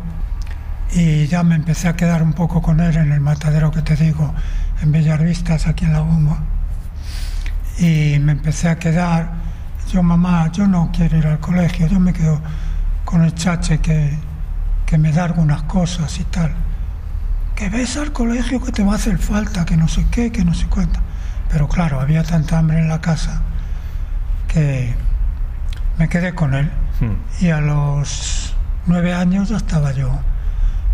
y 0.95 1.25
ya 1.25 1.41
me 1.43 1.55
empecé 1.55 1.87
a 1.87 1.95
quedar 1.95 2.21
un 2.21 2.33
poco 2.33 2.61
con 2.61 2.79
él 2.79 2.95
en 2.95 3.11
el 3.11 3.19
matadero 3.19 3.71
que 3.71 3.81
te 3.81 3.95
digo, 3.95 4.33
en 4.81 4.91
Bellas 4.91 5.19
Vistas, 5.21 5.65
aquí 5.67 5.85
en 5.85 5.93
la 5.93 6.01
Bomba. 6.01 6.37
y 7.79 8.19
me 8.19 8.33
empecé 8.33 8.69
a 8.69 8.77
quedar. 8.77 9.31
Yo, 9.91 10.03
mamá, 10.03 10.51
yo 10.51 10.67
no 10.67 10.91
quiero 10.95 11.17
ir 11.17 11.25
al 11.27 11.39
colegio, 11.39 11.87
yo 11.87 11.99
me 11.99 12.13
quedo 12.13 12.39
con 13.03 13.23
el 13.23 13.33
chache 13.33 13.79
que, 13.79 14.13
que 14.93 14.99
me 14.99 15.11
da 15.11 15.23
algunas 15.23 15.63
cosas 15.63 16.19
y 16.19 16.23
tal. 16.25 16.53
Que 17.55 17.67
ves 17.67 17.97
al 17.97 18.11
colegio 18.11 18.61
que 18.61 18.71
te 18.71 18.83
va 18.83 18.91
a 18.91 18.95
hacer 18.97 19.17
falta, 19.17 19.65
que 19.65 19.75
no 19.75 19.87
sé 19.87 20.05
qué, 20.11 20.31
que 20.31 20.45
no 20.45 20.53
sé 20.53 20.67
cuánto. 20.67 20.99
Pero 21.49 21.67
claro, 21.67 21.99
había 21.99 22.21
tanta 22.21 22.59
hambre 22.59 22.77
en 22.77 22.89
la 22.89 23.01
casa 23.01 23.41
que 24.47 24.93
me 25.97 26.07
quedé 26.09 26.35
con 26.35 26.53
él. 26.53 26.69
Hmm. 26.99 27.43
Y 27.43 27.49
a 27.49 27.59
los 27.59 28.55
nueve 28.85 29.15
años 29.15 29.49
ya 29.49 29.57
estaba 29.57 29.93
yo 29.93 30.11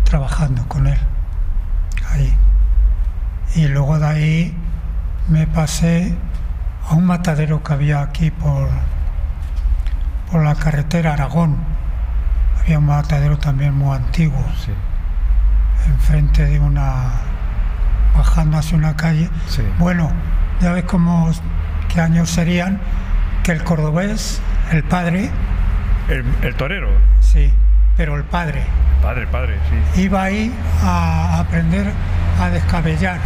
trabajando 0.04 0.66
con 0.66 0.86
él. 0.86 0.98
Ahí. 2.08 2.34
Y 3.54 3.68
luego 3.68 3.98
de 3.98 4.06
ahí 4.06 4.56
me 5.28 5.46
pasé 5.46 6.16
a 6.88 6.94
un 6.94 7.04
matadero 7.04 7.62
que 7.62 7.74
había 7.74 8.00
aquí 8.00 8.30
por, 8.30 8.70
por 10.30 10.42
la 10.42 10.54
carretera 10.54 11.12
Aragón. 11.12 11.69
Había 12.62 12.78
un 12.78 12.86
matadero 12.86 13.38
también 13.38 13.74
muy 13.74 13.96
antiguo, 13.96 14.44
Sí. 14.64 14.72
enfrente 15.88 16.44
de 16.46 16.60
una. 16.60 17.12
bajando 18.16 18.58
hacia 18.58 18.76
una 18.76 18.96
calle. 18.96 19.30
Sí. 19.48 19.62
Bueno, 19.78 20.10
ya 20.60 20.72
ves 20.72 20.84
cómo, 20.84 21.30
qué 21.88 22.00
años 22.00 22.28
serían 22.28 22.78
que 23.44 23.52
el 23.52 23.62
cordobés, 23.64 24.42
el 24.72 24.82
padre, 24.84 25.30
El, 26.08 26.24
el 26.42 26.54
torero. 26.56 26.88
sí, 27.20 27.52
pero 27.96 28.16
el 28.16 28.24
padre, 28.24 28.64
Padre, 29.00 29.26
padre, 29.28 29.56
sí. 29.94 30.02
iba 30.02 30.24
ahí 30.24 30.52
a 30.84 31.38
aprender 31.38 31.90
a 32.40 32.50
descabellar, 32.50 33.18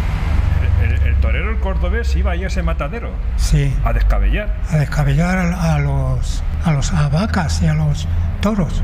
El, 0.81 0.91
el- 0.93 1.07
el 1.07 1.15
torero, 1.15 1.49
el 1.49 1.59
cordobés, 1.59 2.15
iba 2.15 2.31
ahí 2.31 2.43
a 2.43 2.47
ese 2.47 2.61
matadero 2.63 3.09
sí, 3.37 3.75
a 3.83 3.91
descabellar. 3.91 4.55
a 4.71 4.77
descabellar 4.77 5.37
a, 5.39 5.73
a 5.75 5.79
los 5.79 6.43
a 6.63 6.71
los 6.71 6.93
a 6.93 7.09
vacas 7.09 7.61
y 7.63 7.67
a 7.67 7.73
los 7.73 8.07
toros. 8.39 8.83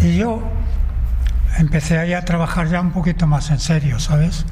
Y 0.00 0.16
yo 0.16 0.42
empecé 1.56 1.98
ahí 1.98 2.14
a 2.14 2.24
trabajar 2.24 2.68
ya 2.68 2.80
un 2.80 2.92
poquito 2.92 3.26
más 3.26 3.50
en 3.50 3.58
serio, 3.58 3.98
¿sabes? 3.98 4.46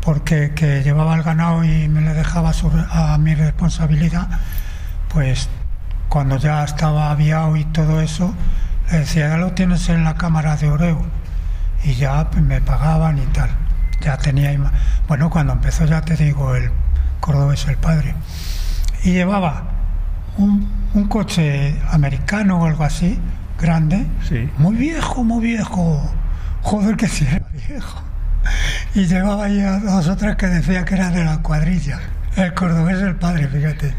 Porque 0.00 0.52
que 0.54 0.82
llevaba 0.82 1.16
el 1.16 1.24
ganado 1.24 1.64
y 1.64 1.88
me 1.88 2.00
le 2.00 2.14
dejaba 2.14 2.52
a 2.90 3.18
mi 3.18 3.34
responsabilidad, 3.34 4.28
pues 5.12 5.48
cuando 6.08 6.36
ya 6.36 6.62
estaba 6.62 7.10
aviado 7.10 7.56
y 7.56 7.64
todo 7.64 8.00
eso, 8.00 8.32
le 8.90 8.98
decía, 8.98 9.28
ya 9.30 9.36
lo 9.38 9.52
tienes 9.52 9.88
en 9.88 10.04
la 10.04 10.14
cámara 10.14 10.56
de 10.56 10.70
Oreo. 10.70 11.04
Y 11.82 11.94
ya 11.94 12.30
pues, 12.30 12.42
me 12.44 12.60
pagaban 12.60 13.18
y 13.18 13.26
tal. 13.26 13.50
Ya 14.00 14.16
tenía... 14.16 14.56
Bueno, 15.08 15.30
cuando 15.30 15.52
empezó 15.52 15.84
ya 15.84 16.02
te 16.02 16.16
digo, 16.16 16.54
el 16.54 16.70
cordobés 17.20 17.66
el 17.66 17.76
padre. 17.76 18.14
Y 19.02 19.12
llevaba 19.12 19.64
un, 20.36 20.70
un 20.94 21.08
coche 21.08 21.76
americano 21.90 22.60
o 22.60 22.66
algo 22.66 22.84
así, 22.84 23.20
grande, 23.60 24.06
Sí. 24.28 24.50
muy 24.58 24.76
viejo, 24.76 25.24
muy 25.24 25.44
viejo. 25.44 26.10
Joder, 26.62 26.96
que 26.96 27.08
sí 27.08 27.26
era 27.30 27.46
viejo. 27.68 28.02
Y 28.94 29.06
llevaba 29.06 29.44
ahí 29.44 29.60
a 29.60 29.78
dos 29.78 30.08
o 30.08 30.16
tres 30.16 30.36
que 30.36 30.46
decía 30.46 30.84
que 30.84 30.94
era 30.94 31.10
de 31.10 31.24
la 31.24 31.38
cuadrilla. 31.42 31.98
El 32.36 32.54
cordobés 32.54 33.00
el 33.02 33.16
padre, 33.16 33.48
fíjate. 33.48 33.94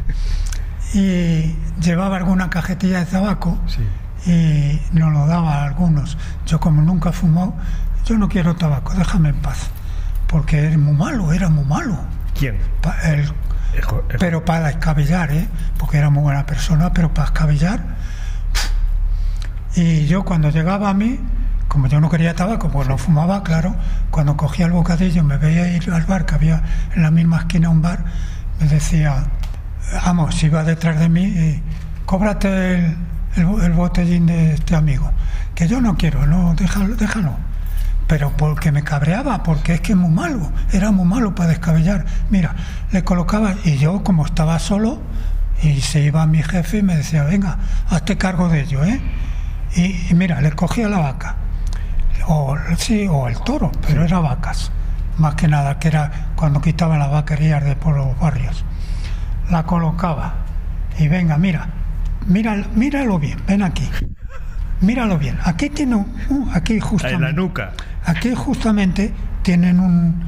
Y 0.94 1.56
llevaba 1.82 2.18
alguna 2.18 2.50
cajetilla 2.50 3.00
de 3.00 3.06
tabaco 3.06 3.58
Sí. 3.68 3.82
y 4.32 4.82
nos 4.98 5.12
lo 5.12 5.28
daba 5.28 5.56
a 5.62 5.64
algunos. 5.66 6.18
Yo 6.46 6.60
como 6.60 6.82
nunca 6.82 7.10
he 7.10 7.14
fumado, 7.14 7.56
yo 8.06 8.18
no 8.18 8.30
quiero 8.30 8.56
tabaco, 8.56 8.94
déjame 8.94 9.30
en 9.30 9.36
paz. 9.42 9.70
Porque 10.28 10.66
era 10.66 10.78
muy 10.78 10.94
malo, 10.94 11.34
era 11.34 11.50
muy 11.50 11.66
malo. 11.66 11.98
¿Quién? 12.38 12.58
El- 13.04 13.32
El 13.76 13.84
jo- 13.84 14.04
el- 14.10 14.18
pero 14.18 14.44
para 14.46 14.68
descabellar, 14.68 15.32
¿eh? 15.32 15.48
porque 15.78 15.98
era 15.98 16.10
muy 16.10 16.24
buena 16.24 16.46
persona, 16.46 16.92
pero 16.94 17.14
para 17.14 17.30
descabellar. 17.30 17.80
Y 19.76 20.06
yo 20.08 20.24
cuando 20.24 20.50
llegaba 20.50 20.90
a 20.90 20.94
mí, 20.94 21.20
como 21.68 21.88
yo 21.88 22.00
no 22.00 22.10
quería 22.10 22.34
tabaco, 22.36 22.70
pues 22.70 22.88
no 22.88 22.98
fumaba, 22.98 23.44
claro, 23.44 23.76
cuando 24.10 24.38
cogía 24.38 24.66
el 24.66 24.72
bocadillo, 24.72 25.24
me 25.24 25.38
veía 25.38 25.76
ir 25.76 25.92
al 25.92 26.04
bar, 26.06 26.26
que 26.26 26.36
había 26.36 26.64
en 26.96 27.04
la 27.04 27.12
misma 27.12 27.40
esquina 27.40 27.70
un 27.70 27.82
bar, 27.82 28.04
me 28.60 28.68
decía, 28.68 29.26
vamos, 30.06 30.42
iba 30.44 30.64
detrás 30.64 31.00
de 31.00 31.10
mí 31.10 31.24
y 31.26 31.62
cóbrate 32.06 32.76
el, 32.76 32.98
el- 33.36 33.62
el 33.64 33.72
botellín 33.74 34.26
de 34.26 34.54
este 34.56 34.76
amigo, 34.76 35.12
que 35.54 35.68
yo 35.68 35.80
no 35.82 35.96
quiero, 35.98 36.26
no, 36.26 36.56
déjalo, 36.56 36.96
déjalo. 36.96 37.36
Pero 38.08 38.32
porque 38.38 38.72
me 38.72 38.84
cabreaba, 38.84 39.44
porque 39.44 39.74
es 39.74 39.82
que 39.82 39.92
es 39.92 39.98
muy 39.98 40.10
malo, 40.10 40.50
era 40.72 40.92
muy 40.92 41.06
malo 41.06 41.36
para 41.36 41.50
descabellar. 41.50 42.06
Mira, 42.30 42.56
le 42.92 43.04
colocaba, 43.04 43.54
y 43.66 43.78
yo 43.78 44.02
como 44.02 44.26
estaba 44.26 44.58
solo, 44.60 45.02
y 45.62 45.82
se 45.82 46.00
iba 46.02 46.26
mi 46.26 46.42
jefe 46.42 46.78
y 46.78 46.84
me 46.84 46.96
decía, 46.96 47.24
venga, 47.26 47.58
hazte 47.90 48.18
cargo 48.18 48.48
de 48.48 48.62
ello, 48.62 48.86
¿eh? 48.86 49.02
Y, 49.77 50.07
y 50.10 50.13
mira, 50.15 50.41
le 50.41 50.51
cogía 50.51 50.89
la 50.89 50.98
vaca, 51.00 51.36
o 52.27 52.55
sí, 52.77 53.07
o 53.10 53.27
el 53.27 53.38
toro, 53.41 53.72
pero 53.86 54.03
era 54.03 54.19
vacas, 54.19 54.72
más 55.17 55.36
que 55.36 55.48
nada, 55.48 55.79
que 55.79 55.88
era 55.89 56.31
cuando 56.36 56.60
quitaban 56.62 57.00
las 57.00 57.12
vaquerías 57.12 57.63
de 57.63 57.75
por 57.75 57.96
los 57.96 58.17
barrios. 58.19 58.65
La 59.50 59.63
colocaba, 59.63 60.34
y 61.00 61.07
venga, 61.07 61.38
mira, 61.38 61.67
mira, 62.25 62.55
míralo 62.75 63.19
bien, 63.19 63.39
ven 63.48 63.62
aquí. 63.63 63.88
Míralo 64.81 65.17
bien. 65.17 65.38
Aquí 65.43 65.69
tiene 65.69 65.96
un, 65.96 66.51
aquí 66.53 66.74
en 66.74 66.79
justamente. 66.81 67.22
la 67.25 67.31
nuca. 67.34 67.72
Aquí 68.05 68.34
justamente 68.36 69.12
tienen 69.41 69.79
un, 69.79 70.24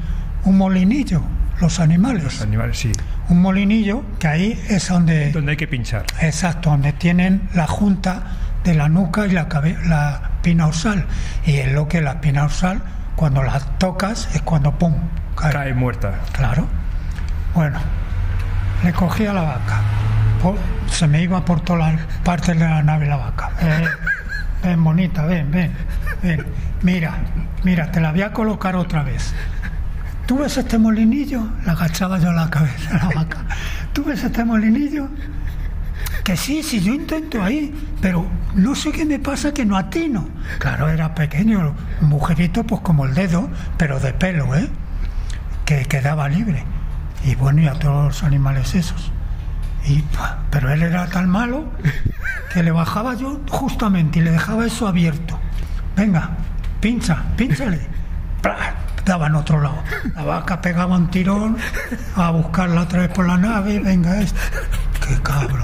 un 0.46 0.58
molinillo, 0.58 1.22
los 1.62 1.80
animales. 1.80 2.24
Los 2.24 2.42
animales, 2.42 2.78
sí. 2.80 2.92
Un 3.30 3.42
molinillo 3.44 4.04
que 4.18 4.28
ahí 4.28 4.60
es 4.70 4.88
donde, 4.88 5.32
Donde 5.32 5.52
hay 5.52 5.58
que 5.58 5.68
pinchar. 5.68 6.06
exacto, 6.22 6.72
donde 6.72 6.94
tienen 6.94 7.48
la 7.54 7.68
junta 7.68 8.24
de 8.70 8.76
la 8.76 8.88
nuca 8.88 9.26
y 9.26 9.32
la, 9.32 9.48
la 9.88 10.22
espina 10.36 10.66
dorsal. 10.66 11.06
Y 11.44 11.58
es 11.58 11.72
lo 11.72 11.88
que 11.88 12.02
la 12.02 12.12
espina 12.12 12.42
dorsal, 12.42 12.82
cuando 13.16 13.42
la 13.42 13.60
tocas, 13.60 14.30
es 14.36 14.42
cuando 14.44 14.78
pum, 14.78 14.94
cae. 15.36 15.52
Cae 15.52 15.74
muerta. 15.74 16.14
Claro. 16.34 16.68
Bueno, 17.56 17.80
le 18.84 18.94
cogía 18.94 19.34
la 19.34 19.42
vaca. 19.42 19.82
Se 20.88 21.08
me 21.08 21.22
iba 21.24 21.44
por 21.44 21.62
todas 21.62 21.94
las 21.94 22.02
partes 22.24 22.58
de 22.58 22.64
la 22.64 22.84
nave 22.84 23.08
la 23.08 23.18
vaca. 23.18 23.50
Ven, 23.62 23.90
ven, 24.64 24.84
bonita, 24.84 25.26
ven, 25.26 25.52
ven, 25.52 25.74
ven. 26.22 26.46
Mira, 26.84 27.16
mira, 27.64 27.92
te 27.92 28.00
la 28.00 28.12
voy 28.12 28.22
a 28.22 28.32
colocar 28.32 28.76
otra 28.76 29.02
vez. 29.02 29.34
¿Tú 30.28 30.38
ves 30.38 30.58
este 30.58 30.78
molinillo? 30.78 31.50
Le 31.66 31.72
agachaba 31.72 32.20
yo 32.20 32.32
la 32.32 32.50
cabeza 32.52 32.98
a 32.98 33.06
la 33.06 33.16
vaca. 33.16 33.38
¿Tú 33.94 34.04
ves 34.04 34.24
este 34.24 34.46
molinillo? 34.46 35.10
Que 36.30 36.38
sí, 36.38 36.62
sí, 36.62 36.80
yo 36.80 36.94
intento 36.94 37.42
ahí, 37.42 37.74
pero 38.04 38.24
no 38.54 38.76
sé 38.76 38.92
qué 38.92 39.04
me 39.04 39.18
pasa 39.18 39.52
que 39.52 39.66
no 39.66 39.76
atino. 39.76 40.30
Claro, 40.60 40.88
era 40.88 41.16
pequeño, 41.16 41.74
un 42.02 42.08
mujerito 42.08 42.64
pues 42.64 42.82
como 42.82 43.06
el 43.06 43.16
dedo, 43.16 43.50
pero 43.78 44.00
de 44.00 44.14
pelo, 44.14 44.56
¿eh? 44.56 44.70
que 45.66 45.86
quedaba 45.86 46.30
libre. 46.30 46.64
Y 47.26 47.34
bueno, 47.34 47.64
y 47.64 47.68
a 47.68 47.74
todos 47.74 48.06
los 48.06 48.24
animales 48.24 48.76
esos. 48.76 49.12
Y, 49.88 50.04
pero 50.52 50.72
él 50.72 50.84
era 50.84 51.08
tan 51.08 51.28
malo 51.28 51.66
que 52.54 52.62
le 52.62 52.70
bajaba 52.70 53.16
yo 53.16 53.42
justamente 53.50 54.20
y 54.20 54.22
le 54.22 54.30
dejaba 54.30 54.68
eso 54.68 54.88
abierto. 54.88 55.40
Venga, 55.96 56.30
pincha, 56.80 57.24
pínchale. 57.38 57.80
¡Pra! 59.10 59.18
Daba 59.18 59.28
en 59.28 59.36
otro 59.36 59.60
lado. 59.62 59.84
La 60.16 60.24
vaca 60.24 60.62
pegaba 60.62 60.96
un 60.96 61.10
tirón 61.10 61.58
a 62.16 62.30
buscarla 62.32 62.82
otra 62.82 63.02
vez 63.02 63.10
por 63.10 63.28
la 63.28 63.38
nave 63.38 63.80
venga 63.80 64.22
esto. 64.22 64.40
Qué 65.08 65.20
cabrón. 65.24 65.64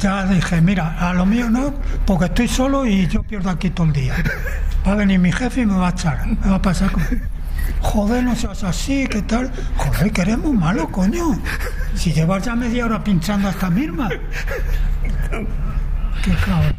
Ya 0.00 0.24
dije, 0.24 0.60
mira, 0.60 0.96
a 0.98 1.12
lo 1.12 1.26
mío 1.26 1.50
no, 1.50 1.74
porque 2.06 2.26
estoy 2.26 2.48
solo 2.48 2.86
y 2.86 3.06
yo 3.08 3.22
pierdo 3.22 3.50
aquí 3.50 3.70
todo 3.70 3.86
el 3.86 3.92
día. 3.92 4.14
Va 4.86 4.92
a 4.92 4.94
venir 4.94 5.18
mi 5.18 5.32
jefe 5.32 5.62
y 5.62 5.66
me 5.66 5.76
va 5.76 5.88
a 5.88 5.90
echar. 5.90 6.26
Me 6.26 6.50
va 6.50 6.56
a 6.56 6.62
pasar 6.62 6.90
con... 6.90 7.04
Joder, 7.80 8.24
no 8.24 8.34
seas 8.34 8.64
así, 8.64 9.06
¿qué 9.06 9.22
tal? 9.22 9.52
Joder, 9.76 10.12
que 10.12 10.22
eres 10.22 10.38
muy 10.38 10.52
malo, 10.52 10.88
coño. 10.90 11.38
Si 11.94 12.12
llevas 12.12 12.44
ya 12.44 12.54
media 12.54 12.86
hora 12.86 13.02
pinchando 13.04 13.48
hasta 13.48 13.68
misma. 13.68 14.08
Qué 16.22 16.34
cabrón. 16.44 16.76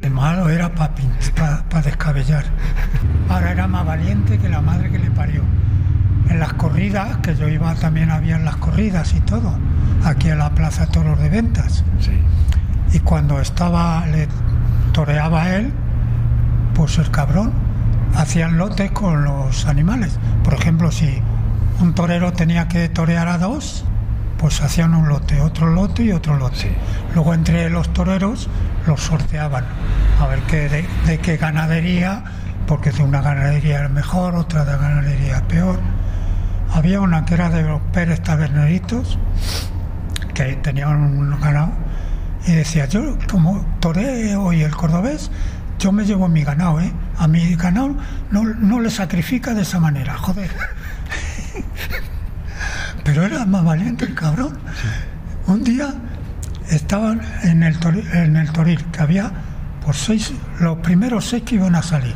Qué 0.00 0.10
malo 0.10 0.48
era 0.48 0.74
para 0.74 1.82
descabellar. 1.82 2.44
Ahora 3.32 3.52
era 3.52 3.66
más 3.66 3.86
valiente 3.86 4.38
que 4.38 4.48
la 4.50 4.60
madre 4.60 4.90
que 4.90 4.98
le 4.98 5.10
parió. 5.10 5.42
En 6.28 6.38
las 6.38 6.52
corridas, 6.52 7.16
que 7.18 7.34
yo 7.34 7.48
iba 7.48 7.74
también 7.74 8.10
había 8.10 8.36
en 8.36 8.44
las 8.44 8.56
corridas 8.56 9.14
y 9.14 9.20
todo, 9.20 9.54
aquí 10.04 10.28
en 10.28 10.38
la 10.38 10.50
Plaza 10.50 10.86
Toros 10.86 11.18
de 11.18 11.30
Ventas. 11.30 11.82
Sí. 11.98 12.12
Y 12.92 13.00
cuando 13.00 13.40
estaba, 13.40 14.04
le 14.06 14.28
toreaba 14.92 15.44
a 15.44 15.56
él, 15.56 15.72
pues 16.74 16.98
el 16.98 17.10
cabrón 17.10 17.52
hacían 18.14 18.58
lotes 18.58 18.90
con 18.90 19.24
los 19.24 19.66
animales. 19.66 20.18
Por 20.44 20.52
ejemplo, 20.52 20.90
si 20.92 21.20
un 21.80 21.94
torero 21.94 22.34
tenía 22.34 22.68
que 22.68 22.90
torear 22.90 23.28
a 23.28 23.38
dos, 23.38 23.86
pues 24.36 24.60
hacían 24.60 24.94
un 24.94 25.08
lote, 25.08 25.40
otro 25.40 25.68
lote 25.68 26.02
y 26.04 26.12
otro 26.12 26.36
lote. 26.36 26.56
Sí. 26.56 26.68
Luego 27.14 27.32
entre 27.32 27.70
los 27.70 27.92
toreros 27.94 28.50
los 28.86 29.00
sorteaban, 29.00 29.64
a 30.20 30.26
ver 30.26 30.40
qué, 30.40 30.68
de, 30.68 30.86
de 31.06 31.18
qué 31.18 31.38
ganadería, 31.38 32.24
porque 32.66 32.90
de 32.90 33.02
una 33.02 33.20
ganadería 33.20 33.80
era 33.80 33.88
mejor, 33.88 34.34
otra 34.34 34.64
de 34.64 34.72
ganadería 34.72 35.42
peor. 35.48 35.78
había 36.72 37.00
una 37.00 37.24
que 37.24 37.34
era 37.34 37.50
de 37.50 37.62
los 37.62 37.80
Pérez 37.92 38.22
Taberneritos, 38.22 39.18
que 40.34 40.54
tenían 40.56 41.00
un 41.00 41.40
ganado, 41.40 41.72
y 42.46 42.52
decía, 42.52 42.86
yo 42.86 43.18
como 43.30 43.64
toré 43.80 44.34
hoy 44.36 44.62
el 44.62 44.74
cordobés, 44.74 45.30
yo 45.78 45.92
me 45.92 46.04
llevo 46.04 46.28
mi 46.28 46.44
ganado, 46.44 46.80
¿eh? 46.80 46.92
A 47.18 47.28
mi 47.28 47.54
ganado 47.56 47.96
no, 48.30 48.44
no 48.44 48.80
le 48.80 48.90
sacrifica 48.90 49.54
de 49.54 49.62
esa 49.62 49.80
manera, 49.80 50.16
joder. 50.16 50.50
Pero 53.04 53.24
era 53.24 53.44
más 53.44 53.64
valiente 53.64 54.04
el 54.04 54.14
cabrón. 54.14 54.58
Un 55.46 55.64
día 55.64 55.92
estaban 56.70 57.20
en 57.42 57.62
el, 57.62 57.78
toril, 57.78 58.06
en 58.12 58.36
el 58.36 58.50
Toril, 58.52 58.82
que 58.92 59.00
había 59.00 59.32
por 59.84 59.96
seis, 59.96 60.32
los 60.60 60.78
primeros 60.78 61.26
seis 61.26 61.42
que 61.42 61.56
iban 61.56 61.74
a 61.74 61.82
salir. 61.82 62.14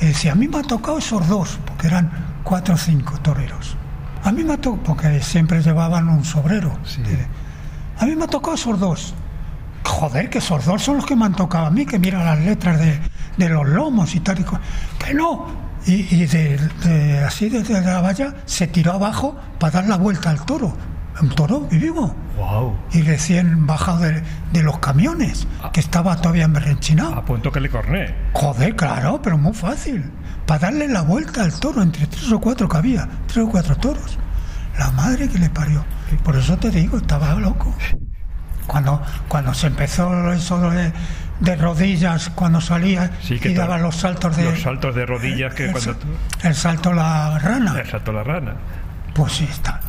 Y 0.00 0.06
decía, 0.06 0.32
a 0.32 0.34
mí 0.34 0.48
me 0.48 0.58
ha 0.58 0.62
tocado 0.62 0.98
esos 0.98 1.26
dos, 1.28 1.58
porque 1.66 1.86
eran 1.86 2.10
cuatro 2.42 2.74
o 2.74 2.78
cinco 2.78 3.18
toreros. 3.20 3.76
A 4.22 4.32
mí 4.32 4.42
me 4.44 4.54
ha 4.54 4.56
tocado, 4.60 4.82
porque 4.82 5.20
siempre 5.22 5.62
llevaban 5.62 6.08
un 6.08 6.24
sobrero. 6.24 6.76
Sí. 6.84 7.00
A 7.98 8.06
mí 8.06 8.16
me 8.16 8.24
ha 8.24 8.28
tocado 8.28 8.54
esos 8.54 8.78
dos. 8.80 9.14
Joder, 9.84 10.30
que 10.30 10.38
esos 10.38 10.64
dos 10.64 10.82
son 10.82 10.96
los 10.96 11.06
que 11.06 11.14
me 11.14 11.26
han 11.26 11.34
tocado 11.34 11.66
a 11.66 11.70
mí, 11.70 11.84
que 11.86 11.98
mira 11.98 12.24
las 12.24 12.38
letras 12.40 12.80
de, 12.80 12.98
de 13.36 13.48
los 13.48 13.66
lomos 13.68 14.14
y 14.14 14.20
tal 14.20 14.40
y. 14.40 14.44
Que 15.04 15.14
no. 15.14 15.46
Y, 15.86 16.14
y 16.14 16.26
de, 16.26 16.56
de- 16.82 17.24
así 17.24 17.50
desde 17.50 17.80
la 17.82 18.00
valla 18.00 18.34
se 18.46 18.66
tiró 18.66 18.92
abajo 18.94 19.36
para 19.58 19.72
dar 19.80 19.88
la 19.88 19.96
vuelta 19.98 20.30
al 20.30 20.42
toro. 20.44 20.74
Un 21.20 21.28
toro 21.30 21.60
vivo. 21.70 22.14
Wow. 22.36 22.76
Y 22.92 23.02
recién 23.02 23.66
bajado 23.66 24.00
de, 24.00 24.22
de 24.52 24.62
los 24.62 24.78
camiones, 24.78 25.46
que 25.72 25.80
estaba 25.80 26.16
todavía 26.16 26.44
enberrenchinado. 26.44 27.14
A 27.14 27.24
punto 27.24 27.52
que 27.52 27.60
le 27.60 27.70
corné. 27.70 28.14
Joder, 28.32 28.74
claro, 28.74 29.20
pero 29.22 29.38
muy 29.38 29.54
fácil. 29.54 30.10
Para 30.46 30.60
darle 30.60 30.88
la 30.88 31.02
vuelta 31.02 31.42
al 31.44 31.58
toro 31.60 31.82
entre 31.82 32.06
tres 32.08 32.30
o 32.32 32.40
cuatro 32.40 32.68
que 32.68 32.76
había, 32.76 33.08
tres 33.26 33.44
o 33.44 33.48
cuatro 33.48 33.76
toros. 33.76 34.18
La 34.78 34.90
madre 34.90 35.28
que 35.28 35.38
le 35.38 35.48
parió. 35.50 35.84
Por 36.24 36.36
eso 36.36 36.56
te 36.58 36.70
digo, 36.70 36.96
estaba 36.98 37.32
loco. 37.34 37.72
Cuando, 38.66 39.00
cuando 39.28 39.54
se 39.54 39.68
empezó 39.68 40.32
eso 40.32 40.70
de, 40.70 40.92
de 41.40 41.56
rodillas, 41.56 42.30
cuando 42.30 42.60
salía 42.60 43.10
Sí, 43.22 43.38
que 43.38 43.50
y 43.50 43.54
daba 43.54 43.78
los 43.78 43.94
saltos 43.96 44.36
de. 44.36 44.44
Los 44.50 44.62
saltos 44.62 44.94
de 44.94 45.06
rodillas 45.06 45.54
que 45.54 45.66
el, 45.66 45.72
cuando 45.72 45.92
sa- 45.92 45.98
tú. 45.98 46.08
el 46.42 46.54
salto 46.54 46.90
a 46.90 46.94
la 46.94 47.38
rana. 47.38 47.78
El 47.78 47.86
salto 47.88 48.10
a 48.10 48.14
la 48.14 48.24
rana. 48.24 48.54
Pues 49.14 49.32
sí, 49.34 49.44
está. 49.48 49.80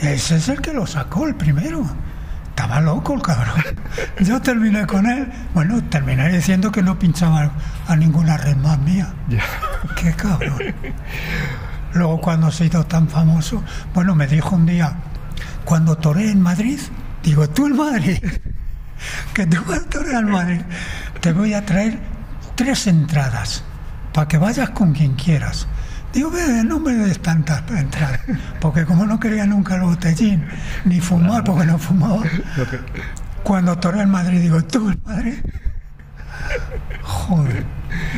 Ese 0.00 0.36
es 0.36 0.48
el 0.48 0.60
que 0.60 0.72
lo 0.72 0.86
sacó, 0.86 1.26
el 1.26 1.34
primero. 1.34 1.84
Estaba 2.48 2.80
loco 2.80 3.14
el 3.14 3.22
cabrón. 3.22 3.62
Yo 4.20 4.40
terminé 4.40 4.86
con 4.86 5.06
él. 5.06 5.30
Bueno, 5.54 5.82
terminé 5.84 6.30
diciendo 6.30 6.70
que 6.70 6.82
no 6.82 6.98
pinchaba 6.98 7.50
a 7.86 7.96
ninguna 7.96 8.36
red 8.36 8.56
más 8.56 8.78
mía. 8.78 9.12
Qué 9.96 10.12
cabrón. 10.12 10.58
Luego 11.92 12.20
cuando 12.20 12.50
se 12.50 12.66
hizo 12.66 12.84
tan 12.84 13.08
famoso, 13.08 13.62
bueno, 13.94 14.14
me 14.14 14.26
dijo 14.26 14.54
un 14.54 14.66
día, 14.66 14.94
cuando 15.64 15.96
toré 15.96 16.30
en 16.30 16.40
Madrid, 16.40 16.78
digo, 17.22 17.48
tú 17.48 17.66
en 17.66 17.76
Madrid, 17.76 18.18
que 19.34 19.46
tú 19.46 19.62
vas 19.66 19.80
a 19.80 19.88
torear 19.88 20.22
en 20.22 20.30
Madrid, 20.30 20.60
te 21.20 21.32
voy 21.32 21.54
a 21.54 21.64
traer 21.64 21.98
tres 22.54 22.86
entradas 22.86 23.64
para 24.12 24.28
que 24.28 24.38
vayas 24.38 24.70
con 24.70 24.92
quien 24.92 25.14
quieras. 25.14 25.66
Digo, 26.12 26.30
"Ve, 26.30 26.64
no 26.64 26.80
me 26.80 26.92
des 26.92 27.20
tantas 27.20 27.62
entradas, 27.70 28.20
porque 28.60 28.84
como 28.84 29.06
no 29.06 29.20
quería 29.20 29.46
nunca 29.46 29.76
el 29.76 29.82
botellín, 29.82 30.44
ni 30.84 31.00
fumar, 31.00 31.44
porque 31.44 31.66
no 31.66 31.78
fumaba, 31.78 32.22
que- 32.22 32.80
cuando 33.44 33.78
toré 33.78 34.02
en 34.02 34.10
Madrid, 34.10 34.40
digo, 34.40 34.62
tú 34.64 34.90
en 34.90 35.00
Madrid. 35.06 35.34
Joder, 37.02 37.64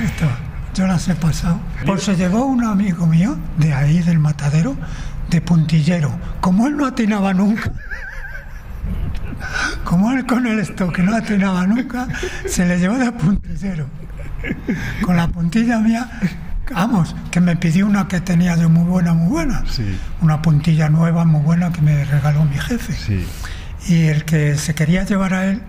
esto, 0.04 0.26
yo 0.74 0.86
las 0.86 1.06
he 1.08 1.14
pasado. 1.14 1.60
Pues 1.86 2.02
se 2.02 2.16
llevó 2.16 2.46
un 2.46 2.64
amigo 2.64 3.06
mío 3.06 3.36
de 3.58 3.72
ahí, 3.74 4.00
del 4.00 4.18
matadero, 4.18 4.74
de 5.30 5.40
puntillero. 5.40 6.12
Como 6.40 6.66
él 6.66 6.76
no 6.76 6.86
atinaba 6.86 7.34
nunca, 7.34 7.72
como 9.84 10.12
él 10.12 10.26
con 10.26 10.46
el 10.46 10.58
estoque 10.60 11.02
no 11.02 11.14
atinaba 11.14 11.66
nunca, 11.66 12.08
se 12.46 12.64
le 12.66 12.78
llevó 12.78 12.96
de 12.98 13.12
puntillero. 13.12 13.86
Con 15.04 15.16
la 15.16 15.28
puntilla 15.28 15.78
mía, 15.78 16.08
vamos, 16.72 17.14
que 17.30 17.40
me 17.40 17.56
pidió 17.56 17.86
una 17.86 18.08
que 18.08 18.20
tenía 18.20 18.56
yo 18.56 18.68
muy 18.68 18.84
buena, 18.84 19.12
muy 19.14 19.28
buena. 19.28 19.62
Sí. 19.68 19.98
Una 20.20 20.42
puntilla 20.42 20.88
nueva, 20.88 21.24
muy 21.24 21.40
buena, 21.42 21.72
que 21.72 21.80
me 21.82 22.04
regaló 22.04 22.44
mi 22.44 22.58
jefe 22.58 22.92
Sí. 22.94 23.26
y 23.88 24.06
el 24.06 24.24
que 24.24 24.56
se 24.56 24.74
quería 24.74 25.04
llevar 25.04 25.34
a 25.34 25.46
él, 25.46 25.62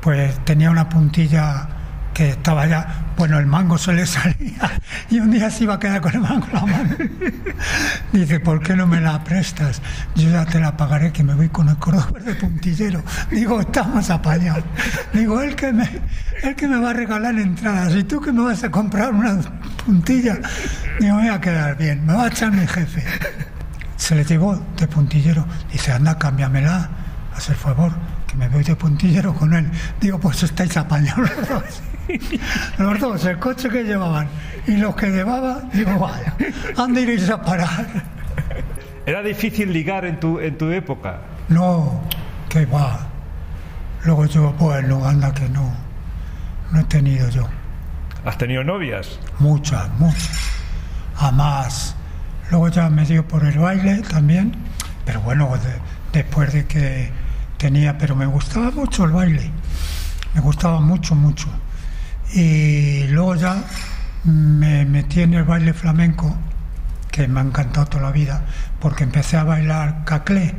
pues 0.00 0.38
tenía 0.44 0.70
una 0.70 0.88
puntilla 0.88 1.68
que 2.16 2.30
estaba 2.30 2.66
ya, 2.66 3.12
bueno, 3.18 3.38
el 3.38 3.44
mango 3.44 3.76
se 3.76 3.92
le 3.92 4.06
salía 4.06 4.80
y 5.10 5.20
un 5.20 5.30
día 5.30 5.50
se 5.50 5.64
iba 5.64 5.74
a 5.74 5.78
quedar 5.78 6.00
con 6.00 6.14
el 6.14 6.20
mango 6.20 6.46
en 6.46 6.54
la 6.54 6.60
mano. 6.62 6.96
Dice, 8.12 8.40
¿por 8.40 8.62
qué 8.62 8.74
no 8.74 8.86
me 8.86 9.02
la 9.02 9.22
prestas? 9.22 9.82
Yo 10.14 10.30
ya 10.30 10.46
te 10.46 10.58
la 10.58 10.74
pagaré 10.78 11.12
que 11.12 11.22
me 11.22 11.34
voy 11.34 11.50
con 11.50 11.68
el 11.68 11.76
cordobés 11.76 12.24
de 12.24 12.34
puntillero. 12.34 13.02
Digo, 13.30 13.60
estamos 13.60 14.08
apañados. 14.08 14.64
Digo, 15.12 15.42
él 15.42 15.54
que 15.54 15.74
me, 15.74 15.86
él 16.42 16.54
que 16.56 16.66
me 16.66 16.78
va 16.78 16.90
a 16.90 16.94
regalar 16.94 17.34
entradas 17.34 17.94
y 17.94 18.04
tú 18.04 18.18
que 18.18 18.32
me 18.32 18.44
vas 18.44 18.64
a 18.64 18.70
comprar 18.70 19.12
una 19.12 19.38
puntilla. 19.84 20.38
Digo, 20.98 21.16
voy 21.16 21.28
a 21.28 21.38
quedar 21.38 21.76
bien, 21.76 22.06
me 22.06 22.14
va 22.14 22.24
a 22.24 22.28
echar 22.28 22.50
mi 22.50 22.66
jefe 22.66 23.04
se 23.96 24.14
le 24.14 24.24
llevó 24.24 24.54
de 24.76 24.86
puntillero. 24.86 25.44
Dice, 25.72 25.90
anda, 25.92 26.16
cámbiamela, 26.18 26.88
haz 27.34 27.48
el 27.48 27.56
favor, 27.56 27.92
que 28.26 28.36
me 28.36 28.48
voy 28.48 28.62
de 28.62 28.76
puntillero 28.76 29.34
con 29.34 29.52
él. 29.52 29.70
Digo, 30.00 30.20
pues 30.20 30.42
estáis 30.42 30.76
apañados 30.76 31.28
los. 31.50 31.95
Los 32.78 33.00
dos, 33.00 33.24
el 33.24 33.38
coche 33.38 33.68
que 33.68 33.82
llevaban 33.84 34.28
y 34.66 34.76
los 34.76 34.94
que 34.96 35.06
llevaba, 35.08 35.62
digo, 35.72 35.98
vaya, 35.98 36.34
¿dónde 36.76 37.02
iréis 37.02 37.28
a 37.30 37.40
parar? 37.42 37.86
Era 39.06 39.22
difícil 39.22 39.72
ligar 39.72 40.04
en 40.04 40.18
tu, 40.18 40.38
en 40.40 40.58
tu 40.58 40.70
época. 40.70 41.20
No, 41.48 42.02
que 42.48 42.66
va. 42.66 43.06
Luego 44.04 44.26
yo, 44.26 44.52
bueno, 44.58 45.04
anda 45.06 45.32
que 45.32 45.48
no. 45.48 45.72
No 46.72 46.80
he 46.80 46.84
tenido 46.84 47.28
yo. 47.28 47.46
¿Has 48.24 48.36
tenido 48.38 48.64
novias? 48.64 49.20
Muchas, 49.38 49.88
muchas. 49.98 50.40
A 51.18 51.30
más. 51.30 51.94
Luego 52.50 52.68
ya 52.68 52.90
me 52.90 53.04
dio 53.04 53.26
por 53.26 53.44
el 53.44 53.58
baile 53.58 54.02
también. 54.02 54.52
Pero 55.04 55.20
bueno, 55.20 55.48
de- 55.56 55.80
después 56.12 56.52
de 56.52 56.66
que 56.66 57.10
tenía, 57.58 57.96
pero 57.98 58.16
me 58.16 58.26
gustaba 58.26 58.72
mucho 58.72 59.04
el 59.04 59.12
baile. 59.12 59.50
Me 60.34 60.40
gustaba 60.40 60.80
mucho, 60.80 61.14
mucho. 61.14 61.46
Y 62.36 63.06
luego 63.08 63.34
ya 63.34 63.56
me 64.24 64.84
metí 64.84 65.22
en 65.22 65.32
el 65.34 65.44
baile 65.44 65.72
flamenco, 65.72 66.36
que 67.10 67.26
me 67.28 67.40
ha 67.40 67.42
encantado 67.44 67.86
toda 67.86 68.02
la 68.04 68.10
vida, 68.12 68.44
porque 68.78 69.04
empecé 69.04 69.38
a 69.38 69.44
bailar 69.44 70.04
caclé. 70.04 70.54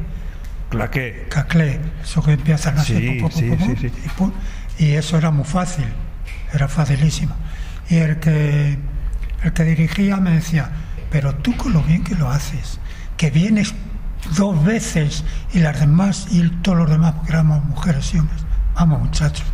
Claqué. 0.70 1.28
Caclé, 1.30 1.80
eso 2.02 2.24
que 2.24 2.34
empiezan 2.34 2.78
así, 2.80 2.98
Sí, 2.98 3.20
pu, 3.22 3.30
pu, 3.30 3.34
pu, 3.36 3.40
sí, 3.40 3.76
sí, 3.80 3.90
sí. 3.90 3.92
Y, 4.06 4.10
pu- 4.20 4.34
y 4.80 4.92
eso 4.94 5.18
era 5.18 5.30
muy 5.30 5.46
fácil, 5.46 5.86
era 6.52 6.68
facilísimo. 6.68 7.36
Y 7.90 7.98
el 7.98 8.18
que, 8.20 8.78
el 9.44 9.54
que 9.54 9.64
dirigía 9.64 10.18
me 10.18 10.32
decía, 10.32 10.70
pero 11.12 11.36
tú 11.36 11.56
con 11.56 11.74
lo 11.74 11.84
bien 11.84 12.04
que 12.04 12.16
lo 12.16 12.30
haces, 12.32 12.80
que 13.18 13.30
vienes 13.30 13.76
dos 14.36 14.62
veces 14.66 15.24
y 15.54 15.60
las 15.60 15.80
demás, 15.80 16.28
y 16.32 16.42
todos 16.64 16.80
los 16.80 16.90
demás, 16.90 17.14
porque 17.14 17.34
éramos 17.34 17.64
mujeres 17.66 18.14
y 18.16 18.18
hombres, 18.20 18.42
vamos 18.76 19.00
muchachos, 19.04 19.46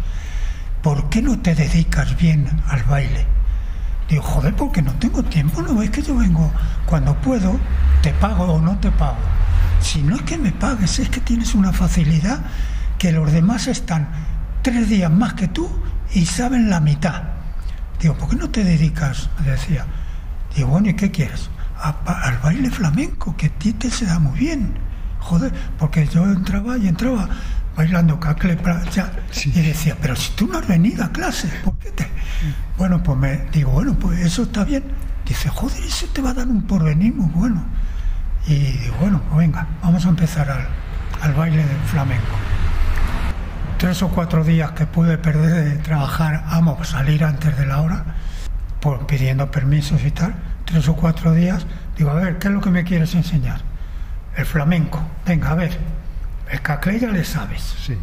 ¿por 0.83 1.09
qué 1.09 1.21
no 1.21 1.39
te 1.39 1.55
dedicas 1.55 2.15
bien 2.17 2.47
al 2.67 2.83
baile? 2.83 3.25
Digo, 4.09 4.21
joder, 4.21 4.53
porque 4.55 4.81
no 4.81 4.91
tengo 4.93 5.23
tiempo, 5.23 5.61
¿no 5.61 5.75
ves 5.75 5.89
que 5.89 6.01
yo 6.01 6.15
vengo 6.15 6.51
cuando 6.85 7.15
puedo, 7.15 7.57
te 8.01 8.11
pago 8.13 8.43
o 8.45 8.61
no 8.61 8.77
te 8.79 8.91
pago? 8.91 9.17
Si 9.79 10.01
no 10.01 10.15
es 10.15 10.21
que 10.23 10.37
me 10.37 10.51
pagues, 10.51 10.99
es 10.99 11.09
que 11.09 11.21
tienes 11.21 11.55
una 11.55 11.71
facilidad 11.73 12.41
que 12.99 13.11
los 13.11 13.31
demás 13.31 13.67
están 13.67 14.07
tres 14.61 14.87
días 14.89 15.09
más 15.11 15.33
que 15.33 15.47
tú 15.47 15.69
y 16.13 16.25
saben 16.25 16.69
la 16.69 16.79
mitad. 16.79 17.23
Digo, 17.99 18.15
¿por 18.15 18.29
qué 18.29 18.35
no 18.35 18.49
te 18.49 18.63
dedicas? 18.63 19.29
Me 19.39 19.51
decía. 19.51 19.85
Digo, 20.55 20.67
bueno, 20.69 20.89
¿y 20.89 20.93
qué 20.93 21.09
quieres? 21.11 21.49
A- 21.81 21.95
al 22.27 22.37
baile 22.39 22.69
flamenco, 22.69 23.35
que 23.35 23.47
a 23.47 23.49
ti 23.49 23.73
te 23.73 23.89
se 23.89 24.05
da 24.05 24.19
muy 24.19 24.37
bien. 24.37 24.73
Joder, 25.19 25.51
porque 25.79 26.05
yo 26.07 26.23
entraba 26.25 26.77
y 26.77 26.87
entraba 26.87 27.29
bailando 27.75 28.19
cacle 28.19 28.57
ya, 28.91 29.11
y 29.45 29.61
decía, 29.61 29.97
pero 30.01 30.15
si 30.15 30.31
tú 30.33 30.47
no 30.47 30.59
has 30.59 30.67
venido 30.67 31.03
a 31.03 31.11
clase, 31.11 31.47
¿por 31.63 31.77
qué 31.79 31.91
te...? 31.91 32.07
Bueno, 32.77 33.01
pues 33.01 33.17
me 33.17 33.37
digo, 33.51 33.71
bueno, 33.71 33.93
pues 33.93 34.19
eso 34.19 34.43
está 34.43 34.63
bien. 34.63 34.83
Dice, 35.25 35.49
joder, 35.49 35.83
eso 35.83 36.05
te 36.13 36.21
va 36.21 36.31
a 36.31 36.33
dar 36.33 36.47
un 36.47 36.63
porvenir 36.63 37.13
muy 37.13 37.29
bueno. 37.29 37.63
Y 38.45 38.55
digo, 38.55 38.95
bueno, 38.99 39.21
pues 39.29 39.37
venga, 39.37 39.67
vamos 39.81 40.05
a 40.05 40.09
empezar 40.09 40.49
al, 40.49 40.67
al 41.21 41.33
baile 41.33 41.65
del 41.65 41.77
flamenco. 41.85 42.35
Tres 43.77 44.01
o 44.01 44.09
cuatro 44.09 44.43
días 44.43 44.71
que 44.71 44.85
pude 44.85 45.17
perder 45.17 45.65
de 45.65 45.77
trabajar, 45.77 46.43
amo 46.47 46.83
salir 46.83 47.23
antes 47.23 47.57
de 47.57 47.65
la 47.65 47.81
hora, 47.81 48.03
por 48.81 49.05
pidiendo 49.05 49.49
permisos 49.49 50.03
y 50.03 50.11
tal. 50.11 50.35
Tres 50.65 50.87
o 50.87 50.95
cuatro 50.95 51.33
días, 51.33 51.65
digo, 51.97 52.11
a 52.11 52.15
ver, 52.15 52.37
¿qué 52.37 52.47
es 52.47 52.53
lo 52.53 52.61
que 52.61 52.69
me 52.69 52.83
quieres 52.83 53.13
enseñar? 53.15 53.61
El 54.35 54.45
flamenco. 54.45 55.01
Venga, 55.25 55.51
a 55.51 55.55
ver, 55.55 55.77
el 56.49 56.61
caclé 56.61 56.99
ya 56.99 57.09
le 57.09 57.23
sabes. 57.23 57.75
Sí. 57.85 57.97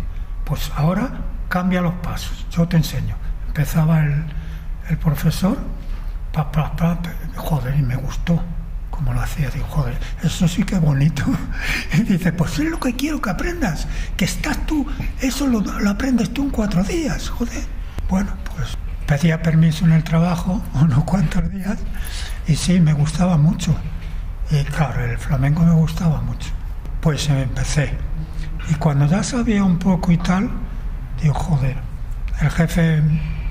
Pues 0.44 0.70
ahora 0.76 1.10
cambia 1.48 1.80
los 1.80 1.94
pasos, 1.94 2.46
yo 2.50 2.66
te 2.66 2.76
enseño. 2.76 3.16
Empezaba 3.48 4.00
el, 4.00 4.24
el 4.88 4.98
profesor, 4.98 5.58
pa, 6.32 6.50
pa, 6.50 6.74
pa, 6.76 6.98
joder, 7.36 7.76
y 7.76 7.82
me 7.82 7.96
gustó. 7.96 8.42
cómo 8.90 9.12
lo 9.14 9.20
hacía. 9.20 9.48
Digo, 9.50 9.66
joder, 9.66 9.98
eso 10.22 10.46
sí 10.48 10.64
que 10.64 10.78
bonito. 10.78 11.24
Y 11.94 12.02
dice, 12.02 12.32
pues 12.32 12.58
es 12.58 12.66
lo 12.66 12.78
que 12.78 12.94
quiero 12.94 13.20
que 13.20 13.30
aprendas, 13.30 13.86
que 14.16 14.24
estás 14.24 14.64
tú, 14.66 14.86
eso 15.20 15.46
lo, 15.46 15.60
lo 15.60 15.90
aprendes 15.90 16.32
tú 16.32 16.42
en 16.44 16.50
cuatro 16.50 16.82
días, 16.84 17.28
joder. 17.30 17.62
Bueno, 18.08 18.32
pues 18.54 18.76
pedía 19.06 19.42
permiso 19.42 19.84
en 19.84 19.92
el 19.92 20.04
trabajo 20.04 20.62
unos 20.74 21.04
cuantos 21.04 21.50
días 21.50 21.78
y 22.46 22.56
sí, 22.56 22.80
me 22.80 22.92
gustaba 22.92 23.36
mucho. 23.36 23.74
Y 24.50 24.64
claro, 24.64 25.04
el 25.04 25.16
flamenco 25.18 25.62
me 25.62 25.72
gustaba 25.74 26.20
mucho. 26.20 26.50
Pues 27.00 27.28
empecé. 27.28 27.96
Y 28.70 28.74
cuando 28.74 29.06
ya 29.06 29.22
sabía 29.22 29.64
un 29.64 29.78
poco 29.78 30.12
y 30.12 30.16
tal, 30.18 30.48
digo, 31.20 31.34
joder, 31.34 31.76
el 32.40 32.50
jefe 32.50 33.02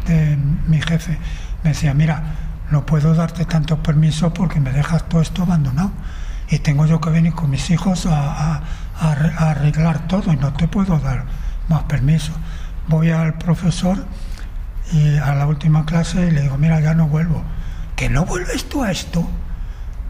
de 0.08 0.38
mi 0.68 0.82
jefe 0.82 1.18
me 1.64 1.72
decía, 1.72 1.94
mira, 1.94 2.24
no 2.72 2.86
puedo 2.86 3.14
darte 3.14 3.46
tantos 3.46 3.80
permisos 3.80 4.32
porque 4.34 4.60
me 4.60 4.72
dejas 4.72 5.08
todo 5.10 5.22
esto 5.22 5.44
abandonado. 5.44 5.92
Y 6.50 6.60
tengo 6.60 6.86
yo 6.86 7.00
que 7.02 7.10
venir 7.10 7.34
con 7.34 7.50
mis 7.50 7.70
hijos 7.70 8.06
a, 8.06 8.56
a- 8.56 8.64
a 9.00 9.12
arre- 9.16 9.34
a 9.38 9.52
arreglar 9.52 10.08
todo 10.08 10.32
y 10.34 10.38
no 10.38 10.54
te 10.54 10.68
puedo 10.68 10.98
dar 11.00 11.26
más 11.68 11.84
permiso. 11.84 12.32
Voy 12.88 13.12
al 13.12 13.38
profesor 13.38 14.04
y 14.92 15.18
a 15.18 15.36
la 15.36 15.46
última 15.46 15.86
clase 15.86 16.28
y 16.28 16.32
le 16.32 16.42
digo, 16.42 16.58
mira, 16.58 16.80
ya 16.80 16.94
no 16.96 17.08
vuelvo. 17.08 17.44
¿Que 17.96 18.10
no 18.10 18.26
vuelves 18.26 18.68
tú 18.70 18.84
a 18.84 18.92
esto? 18.92 19.28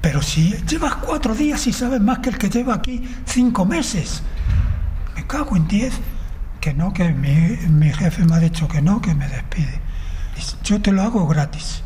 Pero 0.01 0.21
si 0.21 0.51
llevas 0.67 0.95
cuatro 0.95 1.33
días 1.35 1.65
y 1.67 1.73
sabes 1.73 1.99
más 1.99 2.19
que 2.19 2.29
el 2.29 2.37
que 2.37 2.49
lleva 2.49 2.75
aquí 2.75 3.03
cinco 3.25 3.65
meses. 3.65 4.23
Me 5.19 5.27
cago 5.27 5.57
en 5.57 5.67
diez. 5.67 5.99
Que 6.61 6.73
no, 6.73 6.93
que 6.93 7.09
mi, 7.09 7.57
mi 7.67 7.91
jefe 7.91 8.23
me 8.23 8.35
ha 8.35 8.39
dicho 8.39 8.69
que 8.69 8.81
no, 8.81 9.01
que 9.01 9.13
me 9.13 9.27
despide. 9.27 9.81
Yo 10.63 10.81
te 10.81 10.93
lo 10.93 11.01
hago 11.01 11.27
gratis. 11.27 11.83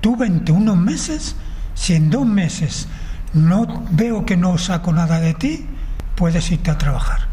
Tú 0.00 0.16
21 0.16 0.74
meses, 0.74 1.36
si 1.74 1.94
en 1.94 2.10
dos 2.10 2.26
meses 2.26 2.88
no 3.34 3.84
veo 3.92 4.26
que 4.26 4.36
no 4.36 4.58
saco 4.58 4.92
nada 4.92 5.20
de 5.20 5.34
ti, 5.34 5.66
puedes 6.16 6.50
irte 6.50 6.72
a 6.72 6.78
trabajar. 6.78 7.28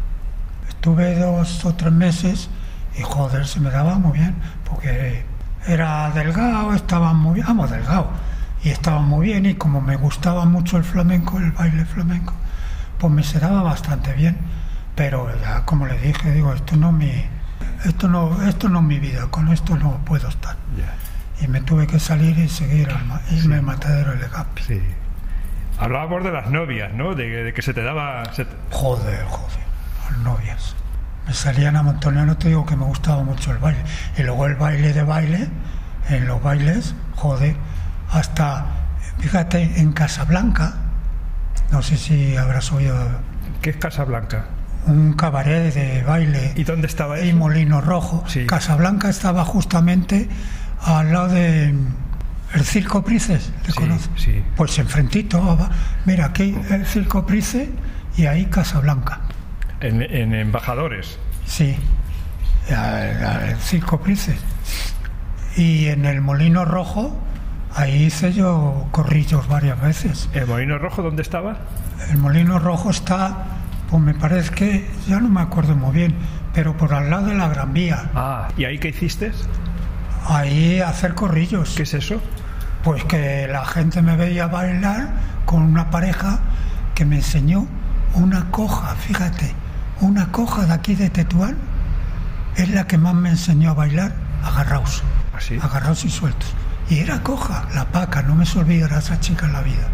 Estuve 0.68 1.18
dos 1.18 1.64
o 1.64 1.74
tres 1.74 1.92
meses 1.92 2.48
y 2.96 3.02
joder, 3.02 3.44
se 3.48 3.58
me 3.58 3.70
daba 3.70 3.98
muy 3.98 4.18
bien, 4.18 4.36
porque 4.68 5.24
era 5.66 6.10
delgado, 6.10 6.74
estaba 6.74 7.12
muy 7.12 7.34
bien, 7.34 7.46
vamos, 7.48 7.70
delgado, 7.70 8.08
y 8.62 8.68
estaba 8.68 9.00
muy 9.00 9.26
bien, 9.26 9.46
y 9.46 9.54
como 9.54 9.80
me 9.80 9.96
gustaba 9.96 10.44
mucho 10.44 10.76
el 10.76 10.84
flamenco, 10.84 11.38
el 11.38 11.50
baile 11.50 11.84
flamenco, 11.84 12.34
pues 12.98 13.12
me 13.12 13.24
se 13.24 13.40
daba 13.40 13.62
bastante 13.62 14.12
bien. 14.12 14.62
Pero 14.94 15.28
ya 15.40 15.64
como 15.64 15.86
le 15.86 15.98
dije, 15.98 16.32
digo, 16.32 16.52
esto 16.52 16.76
no 16.76 16.88
es 16.88 16.94
mi, 16.94 17.24
esto 17.84 18.08
no, 18.08 18.42
esto 18.46 18.68
no 18.68 18.80
es 18.80 18.84
mi 18.84 18.98
vida, 18.98 19.26
con 19.30 19.48
esto 19.48 19.76
no 19.76 19.98
puedo 20.04 20.28
estar. 20.28 20.56
Y 21.40 21.48
me 21.48 21.60
tuve 21.60 21.86
que 21.86 21.98
salir 21.98 22.38
y 22.38 22.48
seguir 22.48 22.88
al 22.90 23.20
irme 23.36 23.56
al 23.56 23.62
matadero 23.62 24.12
de 24.12 24.18
Legapi. 24.18 24.62
sí. 24.62 24.82
Hablábamos 25.78 26.22
de 26.22 26.30
las 26.30 26.48
novias, 26.48 26.92
¿no? 26.92 27.14
De, 27.16 27.42
de 27.42 27.52
que 27.54 27.62
se 27.62 27.74
te 27.74 27.82
daba... 27.82 28.32
se 28.34 28.44
te- 28.44 28.54
Joder, 28.70 29.24
joder, 29.24 29.58
las 30.10 30.18
novias. 30.18 30.76
Me 31.26 31.32
salían 31.32 31.74
a 31.76 31.82
montones, 31.82 32.24
no 32.24 32.36
te 32.36 32.48
digo 32.48 32.64
que 32.66 32.76
me 32.76 32.84
gustaba 32.84 33.24
mucho 33.24 33.50
el 33.50 33.58
baile. 33.58 33.80
Y 34.16 34.22
luego 34.22 34.46
el 34.46 34.54
baile 34.54 34.92
de 34.92 35.02
baile, 35.02 35.48
en 36.08 36.26
los 36.28 36.40
bailes, 36.40 36.94
joder, 37.16 37.56
hasta, 38.12 38.66
fíjate, 39.18 39.80
en 39.80 39.92
Casablanca, 39.92 40.74
no 41.72 41.82
sé 41.82 41.96
si 41.96 42.36
habrás 42.36 42.70
oído, 42.70 42.96
¿Qué 43.62 43.70
es 43.70 43.76
Casablanca? 43.76 44.44
Un 44.86 45.12
cabaret 45.14 45.72
de 45.74 46.02
baile 46.02 46.52
¿Y 46.56 46.64
dónde 46.64 46.86
estaba 46.86 47.20
y 47.20 47.28
eso? 47.28 47.36
Molino 47.38 47.80
Rojo. 47.80 48.24
Sí. 48.26 48.46
Casablanca 48.46 49.08
estaba 49.08 49.44
justamente 49.44 50.28
al 50.84 51.12
lado 51.12 51.28
de 51.28 51.74
el 52.54 52.64
Circo 52.64 53.02
Prices, 53.02 53.50
¿le 53.66 53.72
Sí, 53.72 53.78
conoces? 53.78 54.10
sí. 54.16 54.42
Pues 54.56 54.78
enfrentito, 54.78 55.38
aba- 55.50 55.70
mira, 56.04 56.26
aquí 56.26 56.54
el 56.70 56.84
Circo 56.86 57.24
Price 57.24 57.70
y 58.16 58.26
ahí 58.26 58.46
Casablanca. 58.46 59.20
En, 59.80 60.02
en 60.02 60.34
Embajadores. 60.34 61.18
Sí, 61.46 61.76
al 62.74 63.56
Circo 63.60 64.00
Price. 64.00 64.34
Y 65.56 65.86
en 65.86 66.04
el 66.04 66.20
Molino 66.20 66.64
Rojo, 66.64 67.18
ahí 67.74 68.04
hice 68.04 68.32
yo 68.32 68.86
corrillos 68.90 69.48
varias 69.48 69.80
veces. 69.80 70.28
¿El 70.34 70.46
Molino 70.46 70.78
Rojo 70.78 71.02
dónde 71.02 71.22
estaba? 71.22 71.56
El 72.10 72.18
Molino 72.18 72.58
Rojo 72.58 72.90
está, 72.90 73.44
pues 73.92 74.02
me 74.02 74.14
parece 74.14 74.54
que, 74.54 74.90
ya 75.06 75.20
no 75.20 75.28
me 75.28 75.42
acuerdo 75.42 75.76
muy 75.76 75.92
bien, 75.92 76.14
pero 76.54 76.74
por 76.74 76.94
al 76.94 77.10
lado 77.10 77.26
de 77.26 77.34
la 77.34 77.48
Gran 77.48 77.74
Vía. 77.74 78.10
Ah, 78.14 78.48
¿y 78.56 78.64
ahí 78.64 78.78
qué 78.78 78.88
hiciste? 78.88 79.32
Ahí 80.26 80.80
hacer 80.80 81.14
corrillos. 81.14 81.74
¿Qué 81.76 81.82
es 81.82 81.92
eso? 81.92 82.18
Pues 82.84 83.04
que 83.04 83.46
la 83.52 83.66
gente 83.66 84.00
me 84.00 84.16
veía 84.16 84.46
bailar 84.46 85.10
con 85.44 85.60
una 85.60 85.90
pareja 85.90 86.40
que 86.94 87.04
me 87.04 87.16
enseñó 87.16 87.66
una 88.14 88.50
coja, 88.50 88.94
fíjate, 88.94 89.54
una 90.00 90.32
coja 90.32 90.64
de 90.64 90.72
aquí 90.72 90.94
de 90.94 91.10
Tetuán, 91.10 91.58
es 92.56 92.70
la 92.70 92.86
que 92.86 92.96
más 92.96 93.12
me 93.12 93.28
enseñó 93.28 93.72
a 93.72 93.74
bailar, 93.74 94.14
agarraos, 94.42 95.02
Así. 95.36 95.58
agarraos 95.60 96.02
y 96.06 96.08
sueltos. 96.08 96.54
Y 96.88 97.00
era 97.00 97.22
coja, 97.22 97.68
la 97.74 97.84
paca, 97.92 98.22
no 98.22 98.36
me 98.36 98.46
se 98.46 98.58
olvidará 98.58 99.00
esa 99.00 99.20
chica 99.20 99.44
en 99.44 99.52
la 99.52 99.60
vida. 99.60 99.86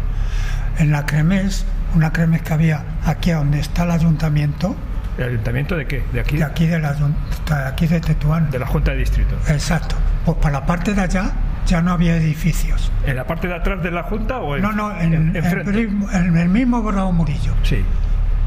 En 0.77 0.89
la 0.89 1.05
cremés, 1.05 1.65
una 1.95 2.11
cremés 2.11 2.41
que 2.41 2.53
había 2.53 2.83
aquí 3.05 3.31
donde 3.31 3.59
está 3.59 3.83
el 3.83 3.91
ayuntamiento, 3.91 4.75
¿El 5.17 5.25
ayuntamiento 5.29 5.75
de 5.75 5.85
qué? 5.85 6.01
¿De 6.13 6.21
aquí? 6.21 6.37
de 6.37 6.43
aquí 6.45 6.65
de, 6.65 6.79
la, 6.79 6.93
de 6.93 7.53
aquí 7.67 7.87
de 7.87 7.99
Tetuán. 7.99 8.49
De 8.51 8.57
la 8.59 8.65
Junta 8.67 8.91
de 8.91 8.97
Distrito. 8.97 9.35
Exacto. 9.49 9.95
Pues 10.23 10.37
para 10.37 10.59
la 10.61 10.65
parte 10.65 10.93
de 10.93 11.01
allá 11.01 11.31
ya 11.65 11.81
no 11.81 11.91
había 11.91 12.15
edificios. 12.15 12.89
¿En 13.05 13.17
la 13.17 13.25
parte 13.27 13.49
de 13.49 13.55
atrás 13.55 13.83
de 13.83 13.91
la 13.91 14.03
Junta 14.03 14.37
o 14.39 14.55
en, 14.55 14.61
No, 14.61 14.71
no, 14.71 14.97
en, 14.97 15.13
el, 15.35 15.65
mismo- 15.65 16.09
en 16.11 16.37
el 16.37 16.47
mismo 16.47 16.81
Bravo 16.81 17.11
Murillo. 17.11 17.53
Sí. 17.63 17.83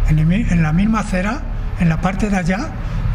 En, 0.08 0.18
el 0.18 0.24
mi- 0.26 0.46
en 0.48 0.62
la 0.62 0.72
misma 0.72 1.00
acera, 1.00 1.40
en 1.78 1.90
la 1.90 2.00
parte 2.00 2.30
de 2.30 2.38
allá, 2.38 2.68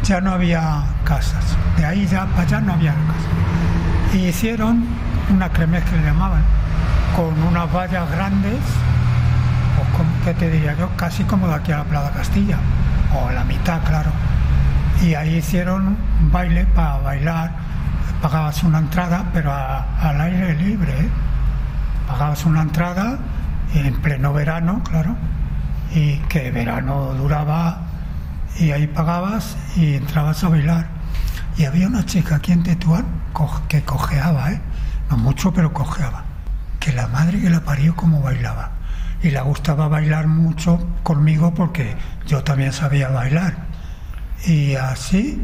ya 0.04 0.20
no 0.20 0.30
había 0.30 0.82
casas. 1.04 1.56
De 1.76 1.84
ahí 1.84 2.06
ya 2.06 2.26
para 2.26 2.42
allá 2.42 2.60
no 2.60 2.74
había 2.74 2.92
casas. 2.92 4.14
Y 4.14 4.26
hicieron 4.28 4.84
una 5.30 5.48
cremés 5.50 5.82
que 5.84 5.96
le 5.96 6.04
llamaban, 6.04 6.42
con 7.16 7.42
unas 7.42 7.72
vallas 7.74 8.08
grandes, 8.12 8.54
¿qué 10.24 10.34
te 10.34 10.50
diría 10.50 10.74
yo? 10.76 10.90
Casi 10.96 11.24
como 11.24 11.48
de 11.48 11.54
aquí 11.54 11.72
a 11.72 11.78
la 11.78 11.84
Plaza 11.84 12.10
Castilla, 12.12 12.58
o 13.14 13.30
la 13.30 13.44
mitad, 13.44 13.82
claro. 13.84 14.10
Y 15.02 15.14
ahí 15.14 15.36
hicieron 15.36 15.96
un 16.20 16.32
baile 16.32 16.66
para 16.66 16.98
bailar, 16.98 17.52
pagabas 18.20 18.62
una 18.62 18.78
entrada, 18.78 19.24
pero 19.32 19.52
al 19.52 20.20
aire 20.20 20.54
libre, 20.54 20.92
¿eh? 20.92 21.08
pagabas 22.08 22.44
una 22.44 22.62
entrada 22.62 23.18
en 23.74 23.94
pleno 24.00 24.32
verano, 24.32 24.82
claro, 24.82 25.16
y 25.94 26.16
que 26.28 26.50
verano 26.50 27.14
duraba 27.14 27.82
y 28.58 28.72
ahí 28.72 28.86
pagabas 28.86 29.56
y 29.76 29.94
entrabas 29.94 30.42
a 30.42 30.48
bailar. 30.48 30.86
Y 31.56 31.64
había 31.64 31.86
una 31.86 32.04
chica 32.04 32.36
aquí 32.36 32.52
en 32.52 32.62
Tetuán 32.62 33.06
que 33.68 33.82
cojeaba, 33.82 34.52
¿eh? 34.52 34.60
no 35.10 35.16
mucho, 35.16 35.52
pero 35.52 35.72
cojeaba, 35.72 36.24
que 36.80 36.92
la 36.92 37.06
madre 37.08 37.40
que 37.40 37.50
la 37.50 37.60
parió 37.60 37.94
como 37.94 38.20
bailaba. 38.20 38.77
Y 39.22 39.30
le 39.30 39.40
gustaba 39.40 39.88
bailar 39.88 40.26
mucho 40.28 40.78
conmigo 41.02 41.52
porque 41.54 41.96
yo 42.26 42.44
también 42.44 42.72
sabía 42.72 43.08
bailar. 43.08 43.66
Y 44.46 44.74
así 44.76 45.42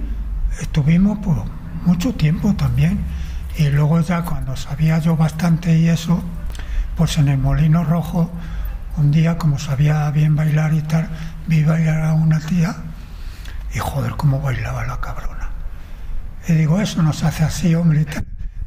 estuvimos 0.60 1.18
por 1.18 1.44
mucho 1.84 2.14
tiempo 2.14 2.54
también. 2.54 3.00
Y 3.56 3.68
luego 3.70 4.00
ya 4.00 4.22
cuando 4.22 4.56
sabía 4.56 4.98
yo 4.98 5.16
bastante 5.16 5.76
y 5.76 5.88
eso, 5.88 6.22
pues 6.96 7.18
en 7.18 7.28
el 7.28 7.38
Molino 7.38 7.84
Rojo, 7.84 8.30
un 8.96 9.10
día 9.10 9.38
como 9.38 9.58
sabía 9.58 10.10
bien 10.10 10.36
bailar 10.36 10.72
y 10.74 10.82
tal, 10.82 11.08
vi 11.46 11.64
bailar 11.64 12.04
a 12.04 12.14
una 12.14 12.40
tía 12.40 12.76
y 13.74 13.78
joder, 13.78 14.12
cómo 14.12 14.40
bailaba 14.40 14.84
la 14.86 15.00
cabrona. 15.00 15.50
Y 16.46 16.52
digo, 16.52 16.80
eso 16.80 17.02
no 17.02 17.12
se 17.12 17.26
hace 17.26 17.44
así, 17.44 17.74
hombre. 17.74 18.06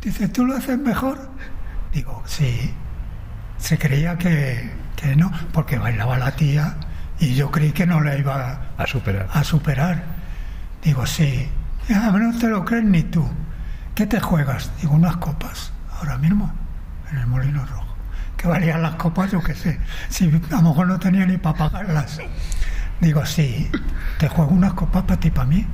Dice, 0.01 0.27
¿tú 0.27 0.45
lo 0.45 0.55
haces 0.55 0.77
mejor? 0.77 1.29
Digo, 1.93 2.23
sí. 2.25 2.73
Se 3.57 3.77
creía 3.77 4.17
que, 4.17 4.71
que 4.95 5.15
no, 5.15 5.31
porque 5.51 5.77
bailaba 5.77 6.17
la 6.17 6.35
tía 6.35 6.75
y 7.19 7.35
yo 7.35 7.51
creí 7.51 7.71
que 7.71 7.85
no 7.87 8.01
la 8.01 8.17
iba 8.17 8.61
A 8.77 8.85
superar. 8.87 9.27
a 9.33 9.43
superar. 9.43 10.03
Digo, 10.83 11.05
sí. 11.05 11.49
Ya, 11.89 12.11
no 12.11 12.37
te 12.37 12.47
lo 12.47 12.63
crees 12.65 12.83
ni 12.83 13.03
tú. 13.03 13.27
¿Qué 13.95 14.05
te 14.05 14.19
juegas? 14.19 14.71
Digo, 14.81 14.93
unas 14.93 15.17
copas, 15.17 15.71
ahora 15.97 16.17
mismo, 16.17 16.51
en 17.11 17.17
el 17.17 17.27
Molino 17.27 17.65
Rojo. 17.65 17.95
Que 18.35 18.47
valían 18.47 18.83
las 18.83 18.95
copas, 18.95 19.31
yo 19.31 19.41
qué 19.41 19.55
sé. 19.55 19.79
Si 20.09 20.25
a 20.25 20.55
lo 20.57 20.61
mejor 20.61 20.87
no 20.87 20.99
tenía 20.99 21.25
ni 21.25 21.37
para 21.37 21.57
pagarlas. 21.57 22.19
Digo, 23.01 23.25
sí, 23.25 23.71
te 24.19 24.27
juego 24.29 24.51
unas 24.51 24.73
copas 24.73 25.03
para 25.03 25.19
ti, 25.19 25.31
para 25.31 25.47
mí. 25.47 25.65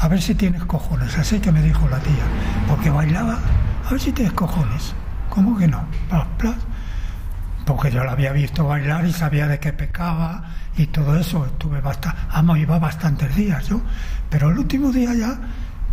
A 0.00 0.08
ver 0.08 0.20
si 0.20 0.34
tienes 0.34 0.64
cojones. 0.64 1.16
Así 1.16 1.38
que 1.38 1.52
me 1.52 1.62
dijo 1.62 1.88
la 1.88 1.98
tía. 2.00 2.24
Porque 2.68 2.90
bailaba, 2.90 3.38
a 3.86 3.90
ver 3.90 4.00
si 4.00 4.10
tienes 4.10 4.32
cojones. 4.32 4.94
¿Cómo 5.30 5.56
que 5.56 5.68
no? 5.68 5.84
Plas, 6.08 6.26
plas. 6.38 6.56
Porque 7.64 7.90
yo 7.90 8.04
la 8.04 8.12
había 8.12 8.32
visto 8.32 8.66
bailar 8.66 9.06
y 9.06 9.12
sabía 9.12 9.46
de 9.46 9.60
qué 9.60 9.72
pecaba 9.72 10.44
y 10.76 10.86
todo 10.86 11.18
eso. 11.18 11.46
Estuve 11.46 11.80
bastante, 11.80 12.20
amo, 12.30 12.56
iba 12.56 12.78
bastantes 12.78 13.34
días 13.36 13.68
yo. 13.68 13.80
Pero 14.30 14.50
el 14.50 14.58
último 14.58 14.90
día 14.90 15.14
ya, 15.14 15.38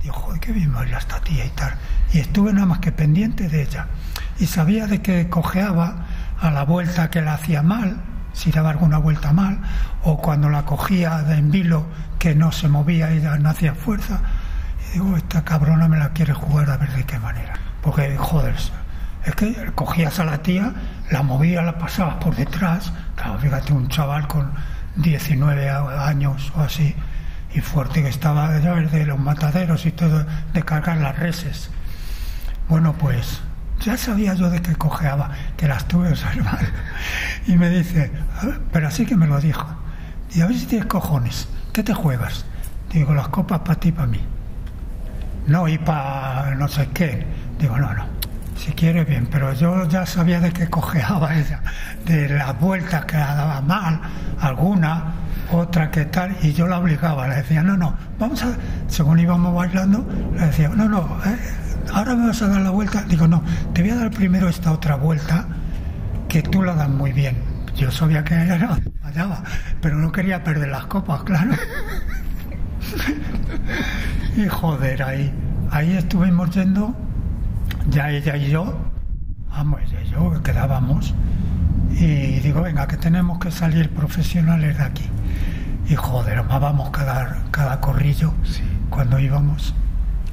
digo, 0.01 0.13
joder, 0.13 0.39
qué 0.39 0.51
bien 0.51 0.73
baila 0.73 0.97
esta 0.97 1.19
tía 1.19 1.45
y 1.45 1.49
tal. 1.49 1.73
Y 2.13 2.19
estuve 2.19 2.53
nada 2.53 2.65
más 2.65 2.79
que 2.79 2.91
pendiente 2.91 3.49
de 3.49 3.63
ella. 3.63 3.87
Y 4.39 4.47
sabía 4.47 4.87
de 4.87 5.01
que 5.01 5.29
cojeaba 5.29 6.05
a 6.39 6.49
la 6.51 6.63
vuelta 6.63 7.09
que 7.09 7.21
la 7.21 7.33
hacía 7.33 7.61
mal, 7.61 8.01
si 8.33 8.51
daba 8.51 8.69
alguna 8.69 8.97
vuelta 8.97 9.33
mal, 9.33 9.59
o 10.03 10.17
cuando 10.17 10.49
la 10.49 10.65
cogía 10.65 11.21
de 11.23 11.35
en 11.35 11.51
vilo 11.51 11.85
que 12.17 12.35
no 12.35 12.51
se 12.51 12.67
movía 12.67 13.13
y 13.13 13.21
no 13.21 13.49
hacía 13.49 13.75
fuerza. 13.75 14.21
Y 14.89 14.93
digo, 14.93 15.17
esta 15.17 15.43
cabrona 15.43 15.87
me 15.87 15.97
la 15.97 16.09
quiere 16.09 16.33
jugar 16.33 16.69
a 16.69 16.77
ver 16.77 16.91
de 16.93 17.03
qué 17.03 17.19
manera. 17.19 17.53
Porque, 17.81 18.17
joder, 18.17 18.55
es 19.25 19.35
que 19.35 19.53
cogías 19.75 20.19
a 20.19 20.25
la 20.25 20.41
tía, 20.41 20.73
la 21.11 21.23
movías, 21.23 21.65
la 21.65 21.77
pasabas 21.77 22.15
por 22.15 22.35
detrás. 22.35 22.91
Claro, 23.15 23.39
fíjate, 23.39 23.73
un 23.73 23.87
chaval 23.89 24.27
con 24.27 24.51
19 24.95 25.69
años 25.69 26.51
o 26.55 26.61
así, 26.61 26.95
y 27.53 27.61
fuerte 27.61 28.01
que 28.01 28.09
estaba 28.09 28.49
de 28.49 29.05
los 29.05 29.19
mataderos 29.19 29.85
y 29.85 29.91
todo, 29.91 30.25
de 30.53 30.63
cargar 30.63 30.97
las 30.97 31.17
reses. 31.17 31.69
Bueno, 32.67 32.93
pues 32.93 33.41
ya 33.81 33.97
sabía 33.97 34.33
yo 34.33 34.49
de 34.49 34.61
que 34.61 34.75
cojeaba, 34.75 35.31
que 35.57 35.67
las 35.67 35.87
tuve 35.87 36.09
observar. 36.09 36.59
Y 37.47 37.55
me 37.55 37.69
dice, 37.69 38.11
pero 38.71 38.89
así 38.89 39.05
que 39.05 39.15
me 39.15 39.25
lo 39.25 39.39
dijo. 39.39 39.65
Y 40.35 40.41
a 40.41 40.45
ver 40.45 40.55
si 40.55 40.67
tienes 40.67 40.87
cojones, 40.87 41.47
¿qué 41.73 41.81
te 41.81 41.95
juegas? 41.95 42.45
Digo, 42.91 43.15
las 43.15 43.29
copas 43.29 43.61
para 43.61 43.79
ti 43.79 43.89
y 43.89 43.91
para 43.91 44.07
mí. 44.07 44.21
No, 45.47 45.67
y 45.67 45.79
para 45.79 46.53
no 46.55 46.67
sé 46.67 46.89
qué. 46.93 47.25
Digo, 47.57 47.77
no, 47.77 47.91
no, 47.93 48.05
si 48.59 48.73
quiere 48.73 49.05
bien, 49.05 49.27
pero 49.31 49.53
yo 49.53 49.87
ya 49.87 50.05
sabía 50.05 50.39
de 50.39 50.51
qué 50.51 50.69
cojeaba 50.69 51.33
ella, 51.39 51.61
de 52.05 52.29
las 52.29 52.59
vueltas 52.59 53.05
que 53.05 53.17
la 53.17 53.33
daba 53.35 53.61
mal, 53.61 54.01
alguna, 54.39 55.13
otra 55.51 55.89
que 55.89 56.05
tal, 56.05 56.35
y 56.41 56.53
yo 56.53 56.67
la 56.67 56.79
obligaba, 56.79 57.27
le 57.27 57.35
decía, 57.35 57.63
no, 57.63 57.77
no, 57.77 57.95
vamos 58.19 58.43
a, 58.43 58.49
según 58.87 59.19
íbamos 59.19 59.55
bailando, 59.55 60.05
le 60.35 60.45
decía, 60.45 60.69
no, 60.69 60.87
no, 60.89 61.19
eh, 61.25 61.37
ahora 61.93 62.15
me 62.15 62.27
vas 62.27 62.41
a 62.41 62.47
dar 62.47 62.61
la 62.61 62.69
vuelta. 62.69 63.03
Digo, 63.03 63.27
no, 63.27 63.41
te 63.73 63.81
voy 63.81 63.91
a 63.91 63.95
dar 63.95 64.11
primero 64.11 64.49
esta 64.49 64.71
otra 64.71 64.95
vuelta 64.95 65.47
que 66.27 66.41
tú 66.41 66.61
la 66.61 66.75
das 66.75 66.89
muy 66.89 67.13
bien. 67.13 67.37
Yo 67.75 67.89
sabía 67.91 68.23
que 68.23 68.35
ella 68.35 68.77
fallaba, 69.01 69.43
pero 69.81 69.95
no 69.95 70.11
quería 70.11 70.43
perder 70.43 70.69
las 70.69 70.85
copas, 70.85 71.23
claro. 71.25 71.51
y 74.35 74.47
joder, 74.47 75.01
ahí, 75.01 75.33
ahí 75.71 75.95
estuvimos 75.95 76.49
yendo, 76.51 76.95
ya 77.89 78.09
ella 78.09 78.37
y 78.37 78.49
yo, 78.49 78.77
vamos, 79.49 79.81
ella 79.81 80.01
y 80.05 80.09
yo 80.09 80.43
quedábamos, 80.43 81.13
y 81.91 82.39
digo, 82.39 82.61
venga, 82.61 82.87
que 82.87 82.97
tenemos 82.97 83.39
que 83.39 83.51
salir 83.51 83.89
profesionales 83.89 84.77
de 84.77 84.83
aquí. 84.83 85.05
Y 85.87 85.95
joder, 85.95 86.37
amábamos 86.39 86.91
cada, 86.91 87.37
cada 87.51 87.81
corrillo 87.81 88.33
cuando 88.89 89.19
íbamos. 89.19 89.73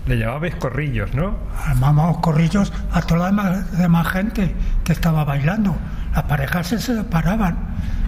Le 0.06 0.18
llamabais 0.18 0.54
corrillos, 0.56 1.14
¿no? 1.14 1.36
Armábamos 1.66 2.18
corrillos 2.18 2.72
a 2.92 3.02
toda 3.02 3.32
la 3.32 3.62
demás 3.76 4.06
gente 4.08 4.54
que 4.84 4.92
estaba 4.92 5.24
bailando. 5.24 5.76
Las 6.14 6.24
parejas 6.24 6.68
se 6.68 6.78
separaban. 6.78 7.56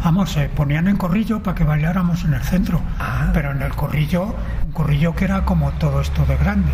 Vamos, 0.04 0.30
se 0.32 0.48
ponían 0.48 0.86
en 0.88 0.96
corrillo 0.96 1.42
para 1.42 1.54
que 1.54 1.64
bailáramos 1.64 2.24
en 2.24 2.34
el 2.34 2.42
centro. 2.42 2.80
Ah. 2.98 3.30
Pero 3.32 3.50
en 3.50 3.62
el 3.62 3.74
corrillo, 3.74 4.34
un 4.64 4.72
corrillo 4.72 5.14
que 5.14 5.24
era 5.24 5.44
como 5.44 5.70
todo 5.72 6.00
esto 6.00 6.24
de 6.26 6.36
grande. 6.36 6.70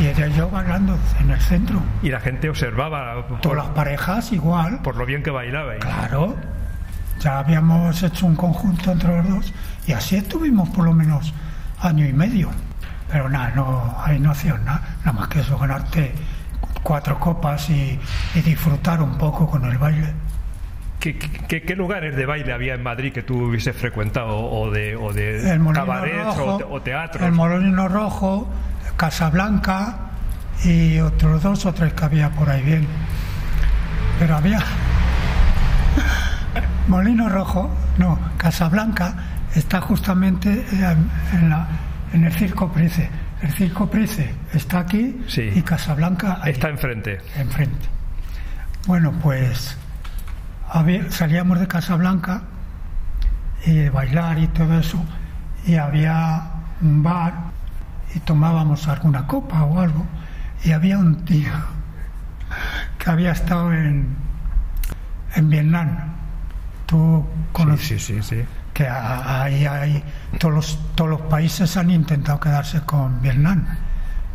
Y 0.00 0.06
ella 0.06 0.26
y 0.26 0.32
yo 0.32 0.48
bailando 0.50 0.98
en 1.20 1.30
el 1.30 1.40
centro. 1.40 1.80
Y 2.02 2.08
la 2.10 2.20
gente 2.20 2.48
observaba 2.48 3.26
Todas 3.40 3.58
las 3.58 3.66
parejas 3.68 4.32
igual. 4.32 4.80
por 4.82 4.96
lo 4.96 5.04
bien 5.06 5.22
que 5.22 5.30
bailabais. 5.30 5.80
Claro. 5.84 6.34
Ya 7.20 7.38
habíamos 7.38 8.02
hecho 8.02 8.26
un 8.26 8.36
conjunto 8.36 8.90
entre 8.90 9.16
los 9.18 9.28
dos. 9.28 9.52
Y 9.86 9.92
así 9.92 10.16
estuvimos 10.16 10.68
por 10.70 10.84
lo 10.84 10.92
menos 10.92 11.32
año 11.80 12.06
y 12.06 12.12
medio. 12.12 12.50
Pero 13.10 13.28
nada, 13.28 13.52
no, 13.54 13.94
ahí 14.02 14.18
no 14.18 14.30
hacían 14.30 14.64
nada, 14.64 14.80
nada 15.04 15.12
más 15.12 15.28
que 15.28 15.40
eso, 15.40 15.58
ganarte 15.58 16.14
cuatro 16.82 17.20
copas 17.20 17.68
y, 17.68 18.00
y 18.34 18.40
disfrutar 18.40 19.02
un 19.02 19.18
poco 19.18 19.46
con 19.46 19.64
el 19.66 19.76
baile. 19.76 20.14
¿Qué, 21.02 21.18
qué, 21.18 21.62
qué 21.62 21.74
lugares 21.74 22.14
de 22.14 22.26
baile 22.26 22.52
había 22.52 22.74
en 22.74 22.82
Madrid 22.84 23.12
que 23.12 23.22
tú 23.22 23.46
hubieses 23.48 23.74
frecuentado? 23.76 24.38
¿O 24.38 24.70
de, 24.70 24.94
o 24.94 25.12
de 25.12 25.60
cabarets 25.74 26.36
Rojo, 26.36 26.54
o, 26.54 26.58
te- 26.58 26.64
o 26.64 26.80
teatros? 26.80 27.26
El 27.26 27.32
Molino 27.32 27.88
Rojo, 27.88 28.48
Casablanca 28.96 29.96
y 30.64 31.00
otros 31.00 31.42
dos 31.42 31.66
o 31.66 31.74
tres 31.74 31.92
que 31.94 32.04
había 32.04 32.30
por 32.30 32.48
ahí 32.48 32.62
bien. 32.62 32.86
Pero 34.20 34.36
había. 34.36 34.60
Molino 36.88 37.28
Rojo, 37.28 37.70
no, 37.98 38.18
Casablanca 38.36 39.14
está 39.54 39.80
justamente 39.80 40.64
en, 40.72 41.10
en 41.38 41.50
la- 41.50 41.68
en 42.12 42.24
el 42.24 42.32
Circo 42.32 42.70
Price. 42.72 43.08
El 43.42 43.50
Circo 43.52 43.90
Price 43.90 44.30
está 44.54 44.80
aquí 44.80 45.22
Sí. 45.26 45.50
y 45.54 45.62
Casablanca 45.62 46.38
ahí, 46.42 46.52
Está 46.52 46.68
enfrente. 46.68 47.18
enfrente. 47.36 47.86
Bueno, 48.86 49.12
pues 49.22 49.76
había- 50.72 51.10
salíamos 51.10 51.60
de 51.60 51.68
Casablanca 51.68 52.42
y 53.64 53.72
de 53.74 53.90
bailar 53.90 54.38
y 54.38 54.46
todo 54.48 54.78
eso, 54.78 55.04
y 55.66 55.76
había 55.76 56.42
un 56.80 57.02
bar 57.02 57.34
y 58.14 58.18
tomábamos 58.20 58.88
alguna 58.88 59.26
copa 59.26 59.62
o 59.64 59.80
algo, 59.80 60.04
y 60.64 60.72
había 60.72 60.98
un 60.98 61.24
tío 61.24 61.52
que 62.98 63.10
había 63.10 63.32
estado 63.32 63.72
en, 63.72 64.16
en 65.34 65.48
Vietnam. 65.50 65.96
Tú 66.86 67.24
conoces 67.52 67.86
Sí, 67.86 67.98
sí, 67.98 68.22
sí. 68.22 68.44
que 68.74 68.86
ahí 68.88 69.64
hay 69.66 70.02
todos 70.38 70.54
los, 70.54 70.94
todos 70.94 71.10
los 71.10 71.20
países 71.22 71.76
han 71.76 71.90
intentado 71.90 72.38
quedarse 72.40 72.80
con 72.82 73.20
Vietnam. 73.22 73.64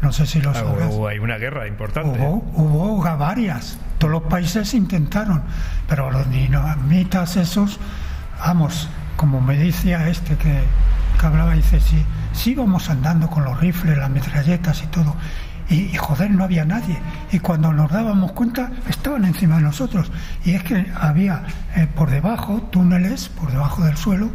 No 0.01 0.11
sé 0.11 0.25
si 0.25 0.41
lo 0.41 0.51
Ah, 0.51 0.55
sabrás. 0.55 0.93
hubo- 0.93 1.07
hay 1.07 1.19
una 1.19 1.37
guerra 1.37 1.67
importante. 1.67 2.19
Hubo, 2.19 2.43
hubo 2.53 3.17
varias. 3.17 3.79
Todos 3.97 4.11
los 4.11 4.23
países 4.23 4.73
intentaron, 4.73 5.43
pero 5.87 6.11
los 6.11 6.29
dinamitas 6.29 7.35
esos, 7.37 7.79
vamos, 8.39 8.89
como 9.15 9.41
me 9.41 9.57
decía 9.57 10.07
este 10.07 10.35
que, 10.37 10.61
que 11.19 11.25
hablaba, 11.25 11.53
dice, 11.53 11.79
sí, 11.79 12.03
sí 12.33 12.51
íbamos 12.51 12.89
andando 12.89 13.29
con 13.29 13.43
los 13.43 13.59
rifles, 13.59 13.97
las 13.97 14.09
metralletas 14.09 14.83
y 14.83 14.87
todo. 14.87 15.15
Y, 15.69 15.93
joder, 15.97 16.31
no 16.31 16.45
había 16.45 16.63
nadie. 16.63 16.97
Y 17.29 17.39
cuando 17.39 17.73
nos 17.73 17.91
dábamos 17.91 18.31
cuenta, 18.31 18.71
estaban 18.87 19.25
encima 19.25 19.57
de 19.57 19.63
nosotros. 19.63 20.09
Y 20.45 20.51
es 20.51 20.63
que 20.63 20.89
había 20.97 21.43
eh, 21.75 21.87
por 21.93 22.09
debajo 22.09 22.61
túneles, 22.71 23.27
por 23.27 23.51
debajo 23.51 23.83
del 23.83 23.97
suelo, 23.97 24.29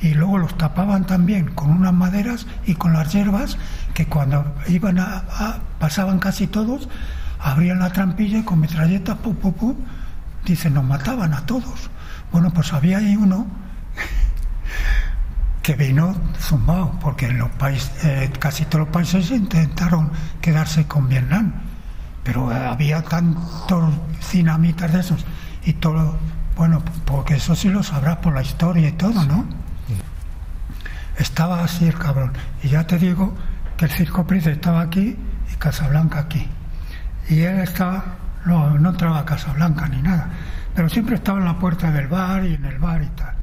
y 0.00 0.14
luego 0.14 0.38
los 0.38 0.56
tapaban 0.56 1.04
también 1.06 1.50
con 1.54 1.70
unas 1.72 1.92
maderas 1.92 2.46
y 2.64 2.74
con 2.74 2.94
las 2.94 3.12
hierbas, 3.12 3.58
que 3.92 4.06
cuando 4.06 4.54
iban 4.68 4.98
a, 4.98 5.24
a- 5.28 5.58
pasaban 5.78 6.20
casi 6.20 6.46
todos, 6.46 6.88
abrían 7.40 7.78
la 7.78 7.90
trampilla 7.90 8.38
y 8.38 8.42
con 8.42 8.60
metralletas, 8.60 9.18
pum, 9.18 9.34
pum, 9.36 9.52
pum, 9.52 9.76
dice, 10.44 10.70
nos 10.70 10.84
mataban 10.84 11.34
a 11.34 11.46
todos. 11.46 11.90
Bueno, 12.32 12.50
pues 12.52 12.72
había 12.72 12.98
ahí 12.98 13.16
uno 13.16 13.46
que 15.62 15.74
vino 15.74 16.16
zumbado, 16.38 16.92
porque 17.00 17.26
en 17.26 17.38
los 17.38 17.50
países, 17.50 17.92
eh, 18.04 18.32
casi 18.38 18.64
todos 18.64 18.86
los 18.86 18.88
países 18.88 19.30
intentaron 19.30 20.10
quedarse 20.40 20.86
con 20.86 21.08
Vietnam, 21.08 21.52
pero 22.24 22.50
había 22.50 23.02
tantos 23.02 23.92
dinamitas 24.32 24.92
de 24.92 25.00
esos 25.00 25.26
y 25.64 25.74
todo, 25.74 26.16
bueno, 26.56 26.82
porque 27.04 27.34
eso 27.34 27.54
sí 27.54 27.68
lo 27.68 27.82
sabrás 27.82 28.16
por 28.16 28.34
la 28.34 28.42
historia 28.42 28.88
y 28.88 28.92
todo, 28.92 29.22
¿no? 29.24 29.44
Estaba 31.18 31.64
así 31.64 31.86
el 31.86 31.98
cabrón. 31.98 32.32
Y 32.62 32.68
ya 32.68 32.86
te 32.86 32.96
digo 32.96 33.34
que 33.76 33.86
el 33.86 33.90
Circo 33.90 34.26
Price 34.26 34.50
estaba 34.50 34.80
aquí 34.80 35.16
y 35.52 35.56
Casablanca 35.56 36.20
aquí. 36.20 36.48
Y 37.28 37.40
él 37.40 37.58
estaba, 37.60 38.04
no, 38.46 38.78
no 38.78 38.90
entraba 38.90 39.20
a 39.20 39.24
Casablanca 39.24 39.86
ni 39.88 40.00
nada, 40.00 40.28
pero 40.74 40.88
siempre 40.88 41.16
estaba 41.16 41.38
en 41.38 41.44
la 41.44 41.58
puerta 41.58 41.90
del 41.90 42.08
bar 42.08 42.44
y 42.44 42.54
en 42.54 42.64
el 42.64 42.78
bar 42.78 43.02
y 43.02 43.08
tal. 43.08 43.34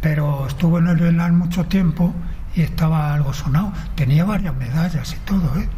Pero 0.00 0.46
estuvo 0.46 0.78
en 0.78 0.86
el 0.88 0.96
Vietnam 0.96 1.36
mucho 1.36 1.64
tiempo 1.66 2.14
y 2.54 2.62
estaba 2.62 3.12
algo 3.12 3.32
sonado. 3.32 3.72
Tenía 3.94 4.24
varias 4.24 4.54
medallas 4.54 5.12
y 5.12 5.18
todo, 5.26 5.58
¿eh? 5.58 5.68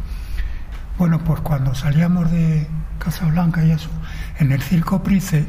Bueno, 0.97 1.19
pues 1.23 1.39
cuando 1.41 1.73
salíamos 1.73 2.29
de 2.29 2.67
Casablanca 2.99 3.63
y 3.63 3.71
eso, 3.71 3.89
en 4.37 4.51
el 4.51 4.61
Circo 4.61 5.01
Price 5.01 5.47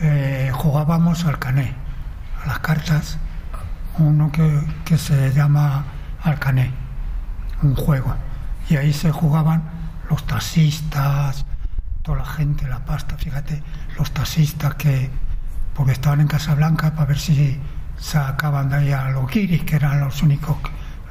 eh, 0.00 0.50
jugábamos 0.52 1.24
al 1.24 1.38
cané, 1.38 1.74
a 2.44 2.46
las 2.46 2.58
cartas, 2.60 3.18
uno 3.98 4.30
que, 4.30 4.62
que 4.84 4.98
se 4.98 5.32
llama 5.32 5.84
Alcané, 6.22 6.70
un 7.62 7.74
juego. 7.74 8.14
Y 8.68 8.76
ahí 8.76 8.92
se 8.92 9.10
jugaban 9.10 9.79
los 10.10 10.26
taxistas, 10.26 11.46
toda 12.02 12.18
la 12.18 12.24
gente, 12.24 12.66
la 12.68 12.84
pasta, 12.84 13.16
fíjate, 13.16 13.62
los 13.96 14.10
taxistas 14.10 14.74
que, 14.74 15.08
porque 15.74 15.92
estaban 15.92 16.20
en 16.20 16.26
Casablanca 16.26 16.92
para 16.92 17.06
ver 17.06 17.18
si 17.18 17.58
sacaban 17.96 18.68
de 18.68 18.76
ahí 18.76 18.92
a 18.92 19.10
los 19.10 19.30
guiris, 19.30 19.62
que 19.62 19.76
eran 19.76 20.00
los 20.00 20.22
únicos, 20.22 20.56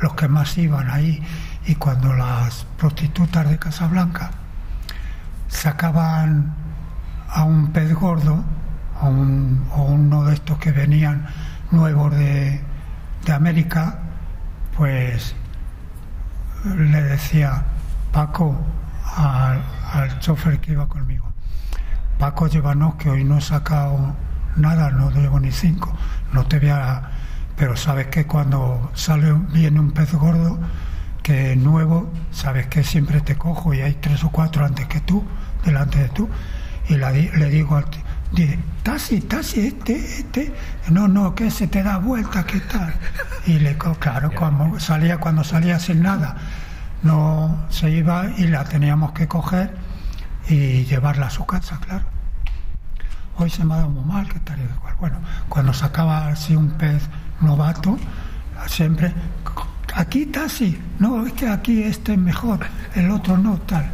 los 0.01 0.13
que 0.15 0.27
más 0.27 0.57
iban 0.57 0.89
ahí. 0.91 1.23
Y 1.65 1.75
cuando 1.75 2.13
las 2.13 2.65
prostitutas 2.77 3.49
de 3.49 3.57
Casablanca 3.57 4.31
sacaban 5.47 6.53
a 7.29 7.43
un 7.43 7.71
pez 7.71 7.93
gordo, 7.93 8.43
a 8.99 9.05
o 9.05 9.83
uno 9.83 10.25
de 10.25 10.33
estos 10.33 10.57
que 10.57 10.73
venían 10.73 11.25
nuevos 11.71 12.11
de, 12.17 12.61
de 13.25 13.33
América, 13.33 13.99
pues 14.75 15.35
le 16.65 17.01
decía 17.03 17.63
Paco 18.11 18.57
al, 19.15 19.63
al 19.93 20.19
chofer 20.19 20.59
que 20.59 20.73
iba 20.73 20.87
conmigo, 20.87 21.31
Paco, 22.17 22.47
llévanos 22.47 22.95
que 22.95 23.09
hoy 23.09 23.23
no 23.23 23.37
he 23.37 23.41
sacado 23.41 24.13
nada, 24.57 24.91
no 24.91 25.09
llevo 25.11 25.39
ni 25.39 25.51
cinco. 25.51 25.95
No 26.33 26.45
te 26.45 26.59
voy 26.59 26.69
a... 26.69 27.11
Pero 27.55 27.75
sabes 27.75 28.07
que 28.07 28.25
cuando 28.25 28.91
sale 28.93 29.33
viene 29.53 29.79
un 29.79 29.91
pez 29.91 30.13
gordo, 30.13 30.59
que 31.23 31.53
es 31.53 31.57
nuevo, 31.57 32.11
sabes 32.31 32.67
que 32.67 32.83
siempre 32.83 33.21
te 33.21 33.35
cojo 33.35 33.73
y 33.73 33.81
hay 33.81 33.95
tres 33.95 34.23
o 34.23 34.29
cuatro 34.29 34.65
antes 34.65 34.87
que 34.87 35.01
tú, 35.01 35.23
delante 35.65 35.99
de 35.99 36.09
tú, 36.09 36.29
y 36.87 36.95
la 36.95 37.11
le 37.11 37.49
digo 37.49 37.75
al 37.75 37.85
tío, 37.85 38.01
dice, 38.31 38.59
Tasi, 38.83 39.21
Tasi, 39.21 39.67
este, 39.67 39.95
este, 39.95 40.53
no, 40.89 41.07
no, 41.07 41.35
que 41.35 41.51
se 41.51 41.67
te 41.67 41.83
da 41.83 41.97
vuelta, 41.97 42.45
¿qué 42.45 42.61
tal? 42.61 42.93
Y 43.45 43.59
le, 43.59 43.77
claro, 43.77 44.31
cuando 44.33 44.79
salía, 44.79 45.17
cuando 45.17 45.43
salía 45.43 45.79
sin 45.79 46.01
nada, 46.01 46.35
no 47.03 47.65
se 47.69 47.89
iba 47.91 48.25
y 48.37 48.47
la 48.47 48.63
teníamos 48.65 49.11
que 49.13 49.27
coger 49.27 49.75
y 50.47 50.83
llevarla 50.85 51.27
a 51.27 51.29
su 51.29 51.45
casa, 51.45 51.79
claro. 51.79 52.05
Hoy 53.37 53.49
se 53.49 53.63
me 53.63 53.73
ha 53.73 53.77
dado 53.77 53.89
muy 53.89 54.03
mal, 54.03 54.27
que 54.27 54.39
tal 54.39 54.59
y 54.59 54.63
cual. 54.79 54.95
Bueno, 54.99 55.17
cuando 55.47 55.73
sacaba 55.73 56.27
así 56.27 56.55
un 56.55 56.71
pez 56.71 57.07
novato, 57.39 57.97
siempre, 58.67 59.13
aquí 59.95 60.25
Tasi, 60.25 60.77
no, 60.99 61.25
es 61.25 61.33
que 61.33 61.47
aquí 61.47 61.83
este 61.83 62.13
es 62.13 62.19
mejor, 62.19 62.59
el 62.95 63.09
otro 63.11 63.37
no, 63.37 63.57
tal. 63.59 63.85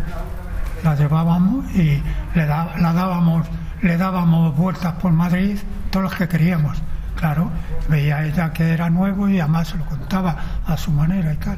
La 0.83 0.95
llevábamos 0.95 1.69
y 1.75 2.01
le, 2.33 2.45
da- 2.45 2.73
la 2.79 2.93
dábamos, 2.93 3.45
le 3.81 3.97
dábamos 3.97 4.55
vueltas 4.57 4.93
por 4.93 5.11
Madrid, 5.11 5.57
todos 5.91 6.05
los 6.05 6.15
que 6.15 6.27
queríamos. 6.27 6.81
Claro, 7.15 7.49
veía 7.87 8.25
ella 8.25 8.51
que 8.51 8.71
era 8.73 8.89
nuevo 8.89 9.29
y 9.29 9.39
además 9.39 9.69
se 9.69 9.77
lo 9.77 9.85
contaba 9.85 10.35
a 10.65 10.75
su 10.75 10.91
manera 10.91 11.31
y 11.33 11.37
tal. 11.37 11.57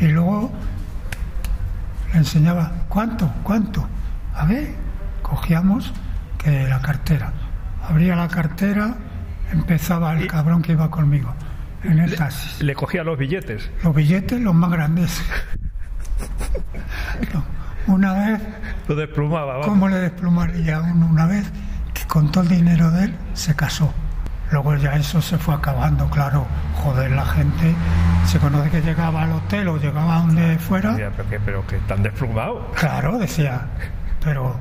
Y 0.00 0.06
luego 0.08 0.50
le 2.12 2.18
enseñaba, 2.18 2.70
¿cuánto? 2.88 3.30
¿Cuánto? 3.42 3.86
A 4.34 4.44
ver, 4.46 4.74
cogíamos 5.22 5.92
que 6.38 6.66
la 6.68 6.80
cartera. 6.80 7.32
Abría 7.88 8.14
la 8.16 8.28
cartera, 8.28 8.94
empezaba 9.52 10.12
el 10.18 10.26
cabrón 10.26 10.62
que 10.62 10.72
iba 10.72 10.90
conmigo 10.90 11.34
en 11.84 11.98
el 12.00 12.14
taxi. 12.14 12.62
Le 12.64 12.74
cogía 12.74 13.02
los 13.02 13.18
billetes. 13.18 13.70
Los 13.82 13.94
billetes, 13.94 14.40
los 14.40 14.54
más 14.54 14.70
grandes. 14.70 15.20
No, 17.32 17.44
Una 17.94 18.12
vez, 18.12 18.40
Lo 18.88 18.94
desplumaba. 18.94 19.52
vamos. 19.54 19.66
¿cómo 19.66 19.88
le 19.88 19.96
desplumaría 19.96 20.80
uno 20.80 21.06
una 21.06 21.26
vez? 21.26 21.50
Que 21.94 22.04
con 22.06 22.30
todo 22.30 22.42
el 22.44 22.50
dinero 22.50 22.90
de 22.90 23.04
él 23.06 23.14
se 23.34 23.54
casó. 23.56 23.92
Luego 24.50 24.74
ya 24.76 24.94
eso 24.94 25.20
se 25.20 25.36
fue 25.38 25.54
acabando, 25.54 26.08
claro. 26.08 26.46
Joder, 26.76 27.10
la 27.10 27.24
gente 27.26 27.74
se 28.26 28.38
conoce 28.38 28.70
que 28.70 28.80
llegaba 28.80 29.22
al 29.24 29.32
hotel 29.32 29.68
o 29.68 29.76
llegaba 29.78 30.16
a 30.16 30.20
donde 30.20 30.58
fuera. 30.58 30.92
Mira, 30.92 31.10
pero 31.16 31.28
que, 31.28 31.40
pero 31.40 31.66
que 31.66 31.76
tan 31.78 32.02
desplumado. 32.02 32.70
Claro, 32.74 33.18
decía, 33.18 33.62
pero 34.24 34.58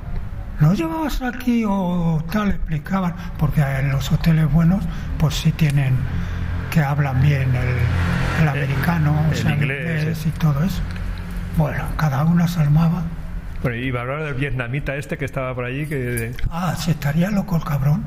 ¿no 0.59 0.73
llevabas 0.73 1.21
aquí 1.21 1.63
o 1.67 2.21
tal? 2.31 2.49
Explicaban, 2.49 3.15
porque 3.37 3.61
en 3.61 3.91
los 3.91 4.11
hoteles 4.11 4.51
buenos, 4.51 4.83
pues 5.17 5.35
sí 5.35 5.51
tienen 5.53 5.95
que 6.71 6.81
hablan 6.81 7.21
bien 7.21 7.55
el, 7.55 8.41
el 8.43 8.47
americano, 8.49 9.15
o 9.27 9.31
el 9.31 9.37
sea, 9.37 9.51
el 9.53 9.57
inglés, 9.61 10.01
inglés 10.01 10.25
y 10.25 10.29
todo 10.31 10.63
eso. 10.63 10.81
Bueno, 11.55 11.85
cada 11.95 12.23
una 12.25 12.47
se 12.47 12.59
armaba. 12.59 13.03
Bueno, 13.63 13.77
iba 13.77 13.99
a 13.99 14.03
hablar 14.03 14.23
del 14.23 14.33
vietnamita 14.35 14.95
este 14.95 15.17
que 15.17 15.25
estaba 15.25 15.55
por 15.55 15.63
allí, 15.65 15.87
que 15.87 16.33
Ah, 16.51 16.75
se 16.75 16.91
estaría 16.91 17.31
loco 17.31 17.55
el 17.55 17.63
cabrón, 17.63 18.03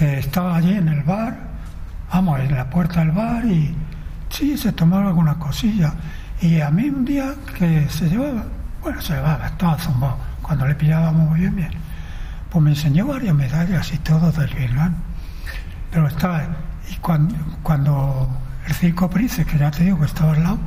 que 0.00 0.18
estaba 0.18 0.56
allí 0.56 0.72
en 0.72 0.88
el 0.88 1.02
bar, 1.02 1.36
vamos, 2.10 2.40
en 2.40 2.56
la 2.56 2.70
puerta 2.70 3.00
del 3.00 3.10
bar 3.10 3.44
y 3.44 3.74
sí, 4.30 4.56
se 4.56 4.72
tomaba 4.72 5.08
alguna 5.08 5.34
cosilla. 5.34 5.92
Y 6.40 6.58
a 6.62 6.70
mí 6.70 6.88
un 6.88 7.04
día 7.04 7.34
que 7.58 7.86
se 7.90 8.08
llevaba, 8.08 8.46
bueno, 8.80 8.98
se 9.02 9.12
llevaba, 9.12 9.48
estaba 9.48 9.76
zumbado, 9.76 10.16
cuando 10.40 10.66
le 10.66 10.74
pillábamos 10.74 11.34
bien, 11.34 11.54
bien, 11.54 11.72
pues 12.48 12.64
me 12.64 12.70
enseñó 12.70 13.08
varias 13.08 13.34
medallas 13.34 13.92
y 13.92 13.98
todo 13.98 14.32
del 14.32 14.48
Vietnam. 14.54 14.94
Pero 15.90 16.06
estaba, 16.06 16.44
y 16.90 16.96
cuando, 16.96 17.34
cuando 17.62 18.26
el 18.66 18.72
Circo 18.72 19.10
Price, 19.10 19.44
que 19.44 19.58
ya 19.58 19.70
te 19.70 19.84
digo 19.84 19.98
que 19.98 20.06
estaba 20.06 20.32
al 20.32 20.42
lado, 20.42 20.58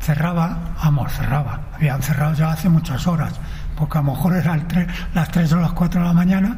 cerraba, 0.00 0.56
vamos, 0.82 1.12
cerraba, 1.12 1.60
habían 1.74 2.02
cerrado 2.02 2.32
ya 2.32 2.52
hace 2.52 2.70
muchas 2.70 3.06
horas, 3.06 3.34
porque 3.76 3.98
a 3.98 4.00
lo 4.00 4.12
mejor 4.12 4.36
eran 4.36 4.66
las 5.12 5.30
3 5.30 5.52
o 5.52 5.60
las 5.60 5.72
4 5.72 6.00
de 6.00 6.06
la 6.06 6.14
mañana, 6.14 6.56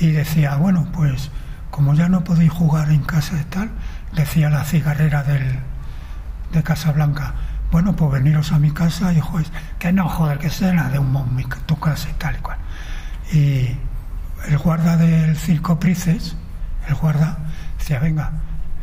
y 0.00 0.10
decía, 0.12 0.56
bueno, 0.56 0.88
pues 0.92 1.30
como 1.70 1.94
ya 1.94 2.08
no 2.08 2.24
podéis 2.24 2.52
jugar 2.52 2.90
en 2.90 3.02
casa 3.02 3.38
y 3.40 3.44
tal, 3.44 3.70
decía 4.14 4.50
la 4.50 4.64
cigarrera 4.64 5.22
del, 5.22 5.58
de 6.52 6.62
Casablanca, 6.62 7.34
bueno, 7.70 7.96
pues 7.96 8.12
veniros 8.12 8.52
a 8.52 8.58
mi 8.58 8.70
casa 8.70 9.12
y 9.12 9.20
juez, 9.20 9.50
que 9.78 9.92
no, 9.92 10.08
joder, 10.08 10.38
que 10.38 10.50
cena 10.50 10.88
de 10.88 10.98
un 10.98 11.34
mi- 11.34 11.44
tu 11.66 11.78
casa 11.78 12.08
y 12.10 12.14
tal 12.14 12.36
y 12.36 12.38
cual. 12.38 12.58
Y 13.32 13.76
el 14.48 14.58
guarda 14.58 14.96
del 14.96 15.36
circo 15.36 15.78
Prices, 15.80 16.36
el 16.88 16.94
guarda, 16.94 17.38
decía, 17.78 17.98
venga, 17.98 18.32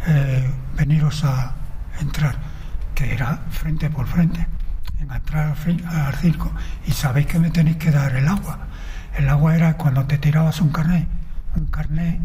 eh, 0.06 0.50
veniros 0.76 1.24
a 1.24 1.54
entrar, 2.00 2.36
que 2.94 3.14
era 3.14 3.40
frente 3.50 3.90
por 3.90 4.06
frente, 4.08 4.46
venga, 5.00 5.16
entrar 5.16 5.56
al, 5.66 5.88
al 6.06 6.16
circo 6.16 6.52
y 6.86 6.92
sabéis 6.92 7.28
que 7.28 7.40
me 7.40 7.50
tenéis 7.50 7.78
que 7.78 7.92
dar 7.92 8.16
el 8.16 8.28
agua. 8.28 8.60
El 9.18 9.30
agua 9.30 9.56
era 9.56 9.74
cuando 9.76 10.06
te 10.06 10.18
tirabas 10.18 10.60
un 10.62 10.70
carnet, 10.70 11.08
un 11.56 11.66
carnet 11.68 12.20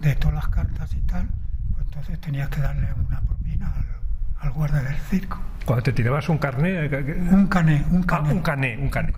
de 0.00 0.14
todas 0.16 0.34
las 0.36 0.48
cartas 0.48 0.92
y 0.94 1.00
tal, 1.02 1.26
pues 1.72 1.84
entonces 1.86 2.20
tenías 2.20 2.48
que 2.48 2.60
darle 2.60 2.88
una 3.08 3.20
propina 3.20 3.72
al, 3.74 4.46
al 4.46 4.52
guarda 4.52 4.82
del 4.82 4.96
circo. 5.10 5.40
cuando 5.64 5.82
te 5.82 5.92
tirabas 5.92 6.28
un 6.28 6.38
carné. 6.38 6.88
que- 6.90 7.04
que- 7.04 7.12
Un 7.32 7.46
cané, 7.46 7.84
un 7.90 8.02
Ah, 8.02 8.06
cané. 8.06 8.32
un 8.32 8.40
cané, 8.42 8.76
un 8.78 8.88
cané. 8.90 9.12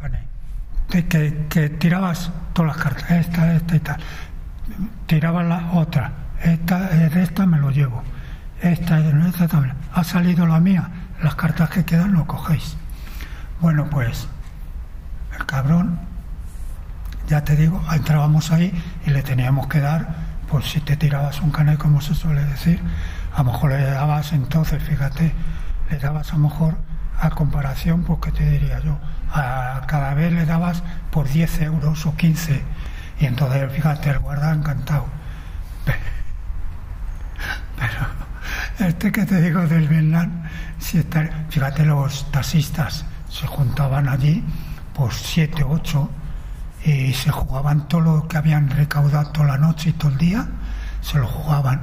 De 0.90 1.04
que, 1.06 1.46
que 1.48 1.68
tirabas 1.70 2.30
todas 2.52 2.76
las 2.76 2.84
cartas, 2.84 3.10
esta, 3.10 3.52
esta 3.54 3.76
y 3.76 3.80
tal. 3.80 3.96
Tirabas 5.06 5.44
la 5.46 5.72
otra, 5.72 6.12
esta, 6.42 6.88
eh, 7.04 7.08
de 7.10 7.22
esta 7.24 7.44
me 7.46 7.58
lo 7.58 7.70
llevo. 7.70 8.02
Esta, 8.62 9.00
de 9.00 9.28
esta 9.28 9.48
también. 9.48 9.74
Ha 9.92 10.04
salido 10.04 10.46
la 10.46 10.60
mía, 10.60 10.88
las 11.22 11.34
cartas 11.34 11.68
que 11.70 11.84
quedan 11.84 12.12
lo 12.12 12.26
cogéis. 12.26 12.76
Bueno, 13.60 13.86
pues 13.90 14.28
el 15.36 15.44
cabrón, 15.46 15.98
ya 17.26 17.44
te 17.44 17.56
digo, 17.56 17.82
entrábamos 17.92 18.50
ahí 18.52 18.72
y 19.04 19.10
le 19.10 19.22
teníamos 19.22 19.66
que 19.66 19.80
dar, 19.80 20.08
pues 20.48 20.66
si 20.66 20.80
te 20.80 20.96
tirabas 20.96 21.40
un 21.40 21.50
canal, 21.50 21.78
como 21.78 22.00
se 22.00 22.14
suele 22.14 22.44
decir, 22.44 22.80
a 23.34 23.38
lo 23.42 23.52
mejor 23.52 23.70
le 23.70 23.82
dabas 23.82 24.32
entonces, 24.32 24.82
fíjate, 24.82 25.32
le 25.90 25.98
dabas 25.98 26.32
a 26.32 26.36
lo 26.36 26.48
mejor 26.48 26.76
a 27.18 27.30
comparación, 27.30 28.04
pues 28.04 28.20
que 28.20 28.32
te 28.32 28.48
diría 28.48 28.80
yo, 28.80 28.98
a 29.32 29.82
cada 29.86 30.14
vez 30.14 30.32
le 30.32 30.46
dabas 30.46 30.82
por 31.10 31.28
10 31.28 31.62
euros 31.62 32.06
o 32.06 32.16
15. 32.16 32.62
Y 33.18 33.26
entonces, 33.26 33.72
fíjate, 33.72 34.10
el 34.10 34.18
guarda 34.18 34.52
encantado. 34.52 35.06
Pero, 37.76 38.88
este 38.88 39.10
que 39.10 39.24
te 39.24 39.40
digo 39.40 39.66
del 39.66 39.88
Vietnam, 39.88 40.42
si 40.78 40.98
está, 40.98 41.28
fíjate, 41.48 41.84
los 41.84 42.30
taxistas 42.30 43.06
se 43.28 43.46
juntaban 43.46 44.08
allí, 44.08 44.44
por 44.94 45.12
7, 45.12 45.64
8 45.64 46.10
eh, 46.88 47.12
se 47.12 47.32
jugaban 47.32 47.88
todo 47.88 48.00
lo 48.00 48.28
que 48.28 48.36
habían 48.36 48.70
recaudado 48.70 49.32
toda 49.32 49.48
la 49.48 49.58
noche 49.58 49.90
y 49.90 49.92
todo 49.94 50.12
el 50.12 50.18
día, 50.18 50.46
se 51.00 51.18
lo 51.18 51.26
jugaban. 51.26 51.80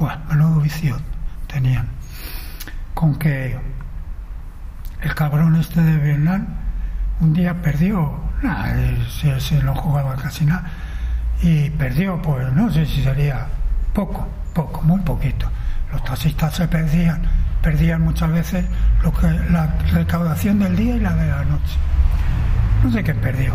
Bueno, 0.00 0.20
menudo 0.28 0.60
vicio 0.60 1.00
tenían. 1.46 1.86
Con 2.92 3.20
que 3.20 3.56
el 5.00 5.14
cabrón 5.14 5.54
este 5.54 5.80
de 5.80 5.96
Vietnam 5.96 6.48
un 7.20 7.32
día 7.32 7.62
perdió, 7.62 8.18
nada, 8.42 8.74
eh, 8.74 8.98
se, 9.08 9.38
se 9.38 9.62
lo 9.62 9.76
jugaba 9.76 10.16
casi 10.16 10.44
nada, 10.44 10.64
y 11.40 11.70
perdió, 11.70 12.20
pues 12.20 12.52
no 12.52 12.68
sé 12.68 12.84
si 12.84 13.00
sería 13.00 13.46
poco, 13.92 14.26
poco, 14.54 14.82
muy 14.82 14.98
poquito. 15.02 15.48
Los 15.92 16.02
taxistas 16.02 16.56
se 16.56 16.66
perdían, 16.66 17.22
perdían 17.62 18.02
muchas 18.02 18.32
veces 18.32 18.64
lo 19.04 19.12
que, 19.12 19.28
la 19.28 19.68
recaudación 19.92 20.58
del 20.58 20.74
día 20.74 20.96
y 20.96 21.00
la 21.00 21.12
de 21.12 21.30
la 21.30 21.44
noche. 21.44 21.76
No 22.82 22.90
sé 22.90 23.04
qué 23.04 23.14
perdió 23.14 23.54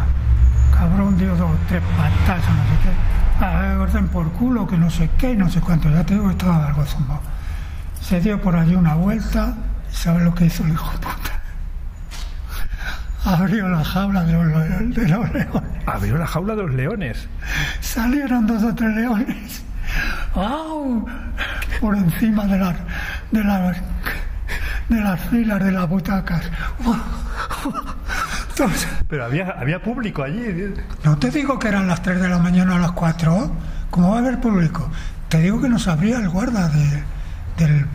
Cabrón 0.77 1.17
dio 1.17 1.35
dos, 1.35 1.51
tres 1.67 1.81
patas, 1.97 2.43
no 2.49 2.63
sé 2.63 2.77
qué. 2.83 3.43
Ah, 3.43 3.77
orden 3.79 4.07
por 4.09 4.31
culo, 4.33 4.67
que 4.67 4.77
no 4.77 4.89
sé 4.89 5.09
qué, 5.17 5.35
no 5.35 5.49
sé 5.49 5.59
cuánto. 5.59 5.89
Ya 5.89 6.03
te 6.03 6.13
digo 6.13 6.27
que 6.27 6.33
estaba 6.33 6.67
algo 6.67 6.85
zumbado. 6.85 7.21
Se 7.99 8.21
dio 8.21 8.39
por 8.39 8.55
allí 8.55 8.75
una 8.75 8.93
vuelta, 8.93 9.55
y 9.91 9.95
¿sabes 9.95 10.21
lo 10.21 10.35
que 10.35 10.45
hizo 10.45 10.63
el 10.63 10.73
hijo 10.73 10.91
de 10.91 10.97
puta? 10.99 11.41
Abrió 13.25 13.67
la 13.67 13.83
jaula 13.83 14.23
de 14.23 14.33
los, 14.33 14.95
de 14.95 15.07
los 15.07 15.33
leones. 15.33 15.47
Abrió 15.85 16.17
la 16.17 16.27
jaula 16.27 16.55
de 16.55 16.63
los 16.63 16.73
leones. 16.73 17.27
Salieron 17.81 18.45
dos 18.45 18.63
o 18.63 18.73
tres 18.73 18.95
leones. 18.95 19.63
¡Au! 20.35 21.05
Por 21.81 21.97
encima 21.97 22.45
de 22.45 22.59
las, 22.59 22.75
de 23.31 23.43
las, 23.43 23.77
de 24.89 25.01
las 25.01 25.19
filas 25.21 25.63
de 25.63 25.71
las 25.71 25.89
butacas. 25.89 26.43
Entonces, 28.59 28.87
Pero 29.07 29.25
había, 29.25 29.51
había 29.51 29.81
público 29.81 30.23
allí. 30.23 30.73
no 31.03 31.17
te 31.17 31.29
digo 31.31 31.59
que 31.59 31.67
eran 31.67 31.87
las 31.87 32.01
3 32.01 32.21
de 32.21 32.29
la 32.29 32.39
mañana 32.39 32.75
a 32.75 32.79
las 32.79 32.91
4. 32.93 33.51
¿Cómo 33.91 34.09
va 34.11 34.15
a 34.17 34.19
haber 34.19 34.39
público? 34.39 34.89
Te 35.29 35.39
digo 35.39 35.61
que 35.61 35.69
nos 35.69 35.87
abría 35.87 36.17
el 36.17 36.29
guarda 36.29 36.69
de- 36.69 37.03
del, 37.57 37.85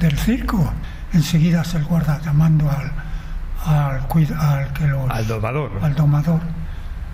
del 0.00 0.18
circo. 0.18 0.72
Enseguida 1.12 1.62
es 1.62 1.74
el 1.74 1.84
guarda 1.84 2.20
llamando 2.24 2.70
al, 2.70 2.92
al, 3.66 4.00
al 4.38 4.72
que 4.72 4.86
los, 4.86 5.10
Al 5.10 5.26
domador. 5.26 5.70
al 5.82 5.94
domador. 5.94 6.40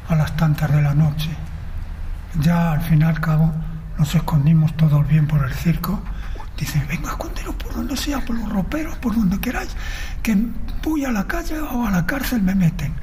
a 0.09 0.15
las 0.17 0.37
tantas 0.37 0.71
de 0.73 0.83
la 0.83 0.95
noche. 0.95 1.31
Ya 2.41 2.73
al 2.73 2.81
fin 2.83 3.01
y 3.03 3.05
al 3.05 3.21
cabo 3.21 3.53
nos 3.99 4.15
escondimos 4.15 4.77
todos 4.77 5.07
bien 5.07 5.27
por 5.27 5.45
el 5.45 5.53
circo. 5.55 6.03
Dicen, 6.59 6.87
venga, 6.89 7.11
esconderos 7.11 7.55
por 7.57 7.75
donde 7.75 7.97
sea, 7.97 8.21
por 8.25 8.37
los 8.39 8.49
roperos, 8.49 8.97
por 8.99 9.15
donde 9.15 9.41
queráis, 9.41 9.71
que 10.23 10.37
voy 10.83 11.05
a 11.05 11.11
la 11.11 11.27
calle 11.27 11.59
o 11.61 11.87
a 11.87 11.91
la 11.91 12.07
cárcel 12.07 12.43
me 12.43 12.55
meten. 12.55 12.95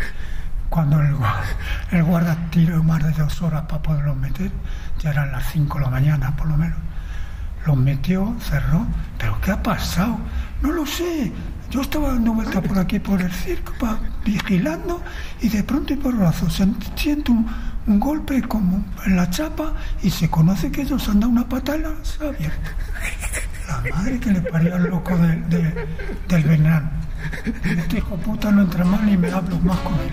Cuando 0.70 1.02
el, 1.02 1.14
gua- 1.16 1.42
el 1.92 2.04
guarda 2.04 2.38
tiró 2.50 2.82
más 2.82 3.04
de 3.04 3.12
dos 3.12 3.42
horas 3.42 3.64
para 3.64 3.82
poderlos 3.82 4.16
meter, 4.16 4.52
ya 5.00 5.10
eran 5.12 5.32
las 5.34 5.52
cinco 5.52 5.80
de 5.80 5.84
la 5.86 5.92
mañana 5.92 6.36
por 6.38 6.48
lo 6.48 6.56
menos. 6.56 6.78
Los 7.66 7.76
metió, 7.78 8.36
cerró. 8.40 8.88
¿Pero 9.18 9.40
qué 9.42 9.52
ha 9.52 9.62
pasado? 9.62 10.18
No 10.62 10.72
lo 10.72 10.86
sé. 10.86 11.32
Yo 11.70 11.82
estaba 11.82 12.10
dando 12.14 12.34
vueltas 12.34 12.64
por 12.66 12.80
aquí, 12.80 13.00
por 13.00 13.22
el 13.22 13.32
circo, 13.32 13.74
pa- 13.80 14.00
vigilando, 14.26 15.02
y 15.42 15.50
de 15.50 15.64
pronto 15.64 15.94
y 15.94 15.98
por 15.98 16.16
brazo 16.16 16.50
siento 16.50 17.32
un, 17.34 17.48
un 17.92 18.00
golpe 18.00 18.42
como 18.44 18.84
en 19.06 19.16
la 19.18 19.30
chapa 19.30 19.74
y 20.02 20.10
se 20.10 20.30
conoce 20.30 20.72
que 20.72 20.82
ellos 20.84 21.08
han 21.10 21.20
dado 21.20 21.32
una 21.32 21.48
pata 21.48 21.76
y 21.76 21.82
la 21.82 21.90
abierto. 21.90 22.70
La 23.68 23.96
madre 23.96 24.20
que 24.20 24.32
le 24.32 24.42
parió 24.42 24.76
al 24.76 24.84
loco 24.90 25.18
de- 25.18 25.36
de- 25.58 25.88
del 26.30 26.44
veneno. 26.44 26.90
Este 27.64 27.98
hijo 27.98 28.16
puta 28.18 28.52
no 28.52 28.62
entra 28.64 28.84
más 28.86 29.02
ni 29.04 29.16
me 29.18 29.30
hablo 29.32 29.58
más 29.60 29.78
con 29.80 29.94
él. 29.94 30.12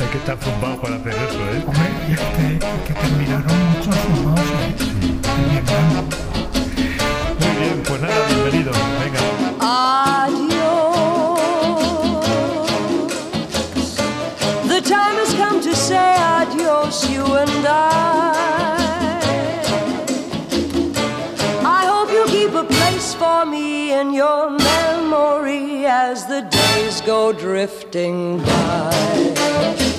Hay 0.00 0.06
que 0.12 0.18
estar 0.18 0.36
zumbado 0.38 0.80
para 0.80 0.96
hacer 0.96 1.12
eso, 1.12 1.40
¿eh? 1.54 1.64
Hombre, 1.66 1.88
y 2.08 2.12
es 2.12 2.20
que, 2.20 2.94
terminaron 2.94 3.70
muchos 3.72 3.96
fumados 3.96 4.40
¿eh? 4.40 4.74
en. 5.56 5.94
Muy 7.40 7.56
bien, 7.60 7.82
pues 7.86 8.00
nada, 8.02 8.26
bienvenido. 8.28 8.72
And 17.36 17.66
I. 17.66 19.20
I 21.64 21.86
hope 21.86 22.10
you'll 22.12 22.26
keep 22.26 22.54
a 22.54 22.64
place 22.64 23.14
for 23.14 23.44
me 23.44 23.92
in 23.92 24.12
your 24.12 24.50
memory 24.50 25.86
as 25.86 26.26
the 26.26 26.42
days 26.42 27.00
go 27.00 27.32
drifting 27.32 28.38
by. 28.38 29.94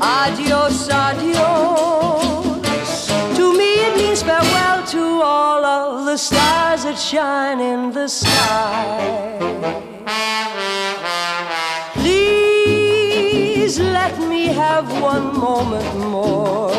Adios, 0.00 0.88
adios. 0.90 3.06
To 3.36 3.56
me, 3.56 3.74
it 3.86 3.96
means 3.96 4.22
farewell 4.22 4.84
to 4.86 5.02
all 5.22 5.64
of 5.64 6.06
the 6.06 6.16
stars 6.16 6.84
that 6.84 6.98
shine 6.98 7.60
in 7.60 7.92
the 7.92 8.08
sky. 8.08 9.95
Please 11.94 13.80
let 13.80 14.16
me 14.20 14.46
have 14.46 14.86
one 15.02 15.36
moment 15.36 15.96
more. 15.98 16.70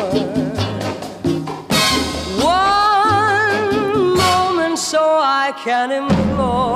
One 2.40 4.16
moment 4.16 4.78
so 4.78 5.02
I 5.20 5.52
can 5.62 5.92
implore 5.92 6.67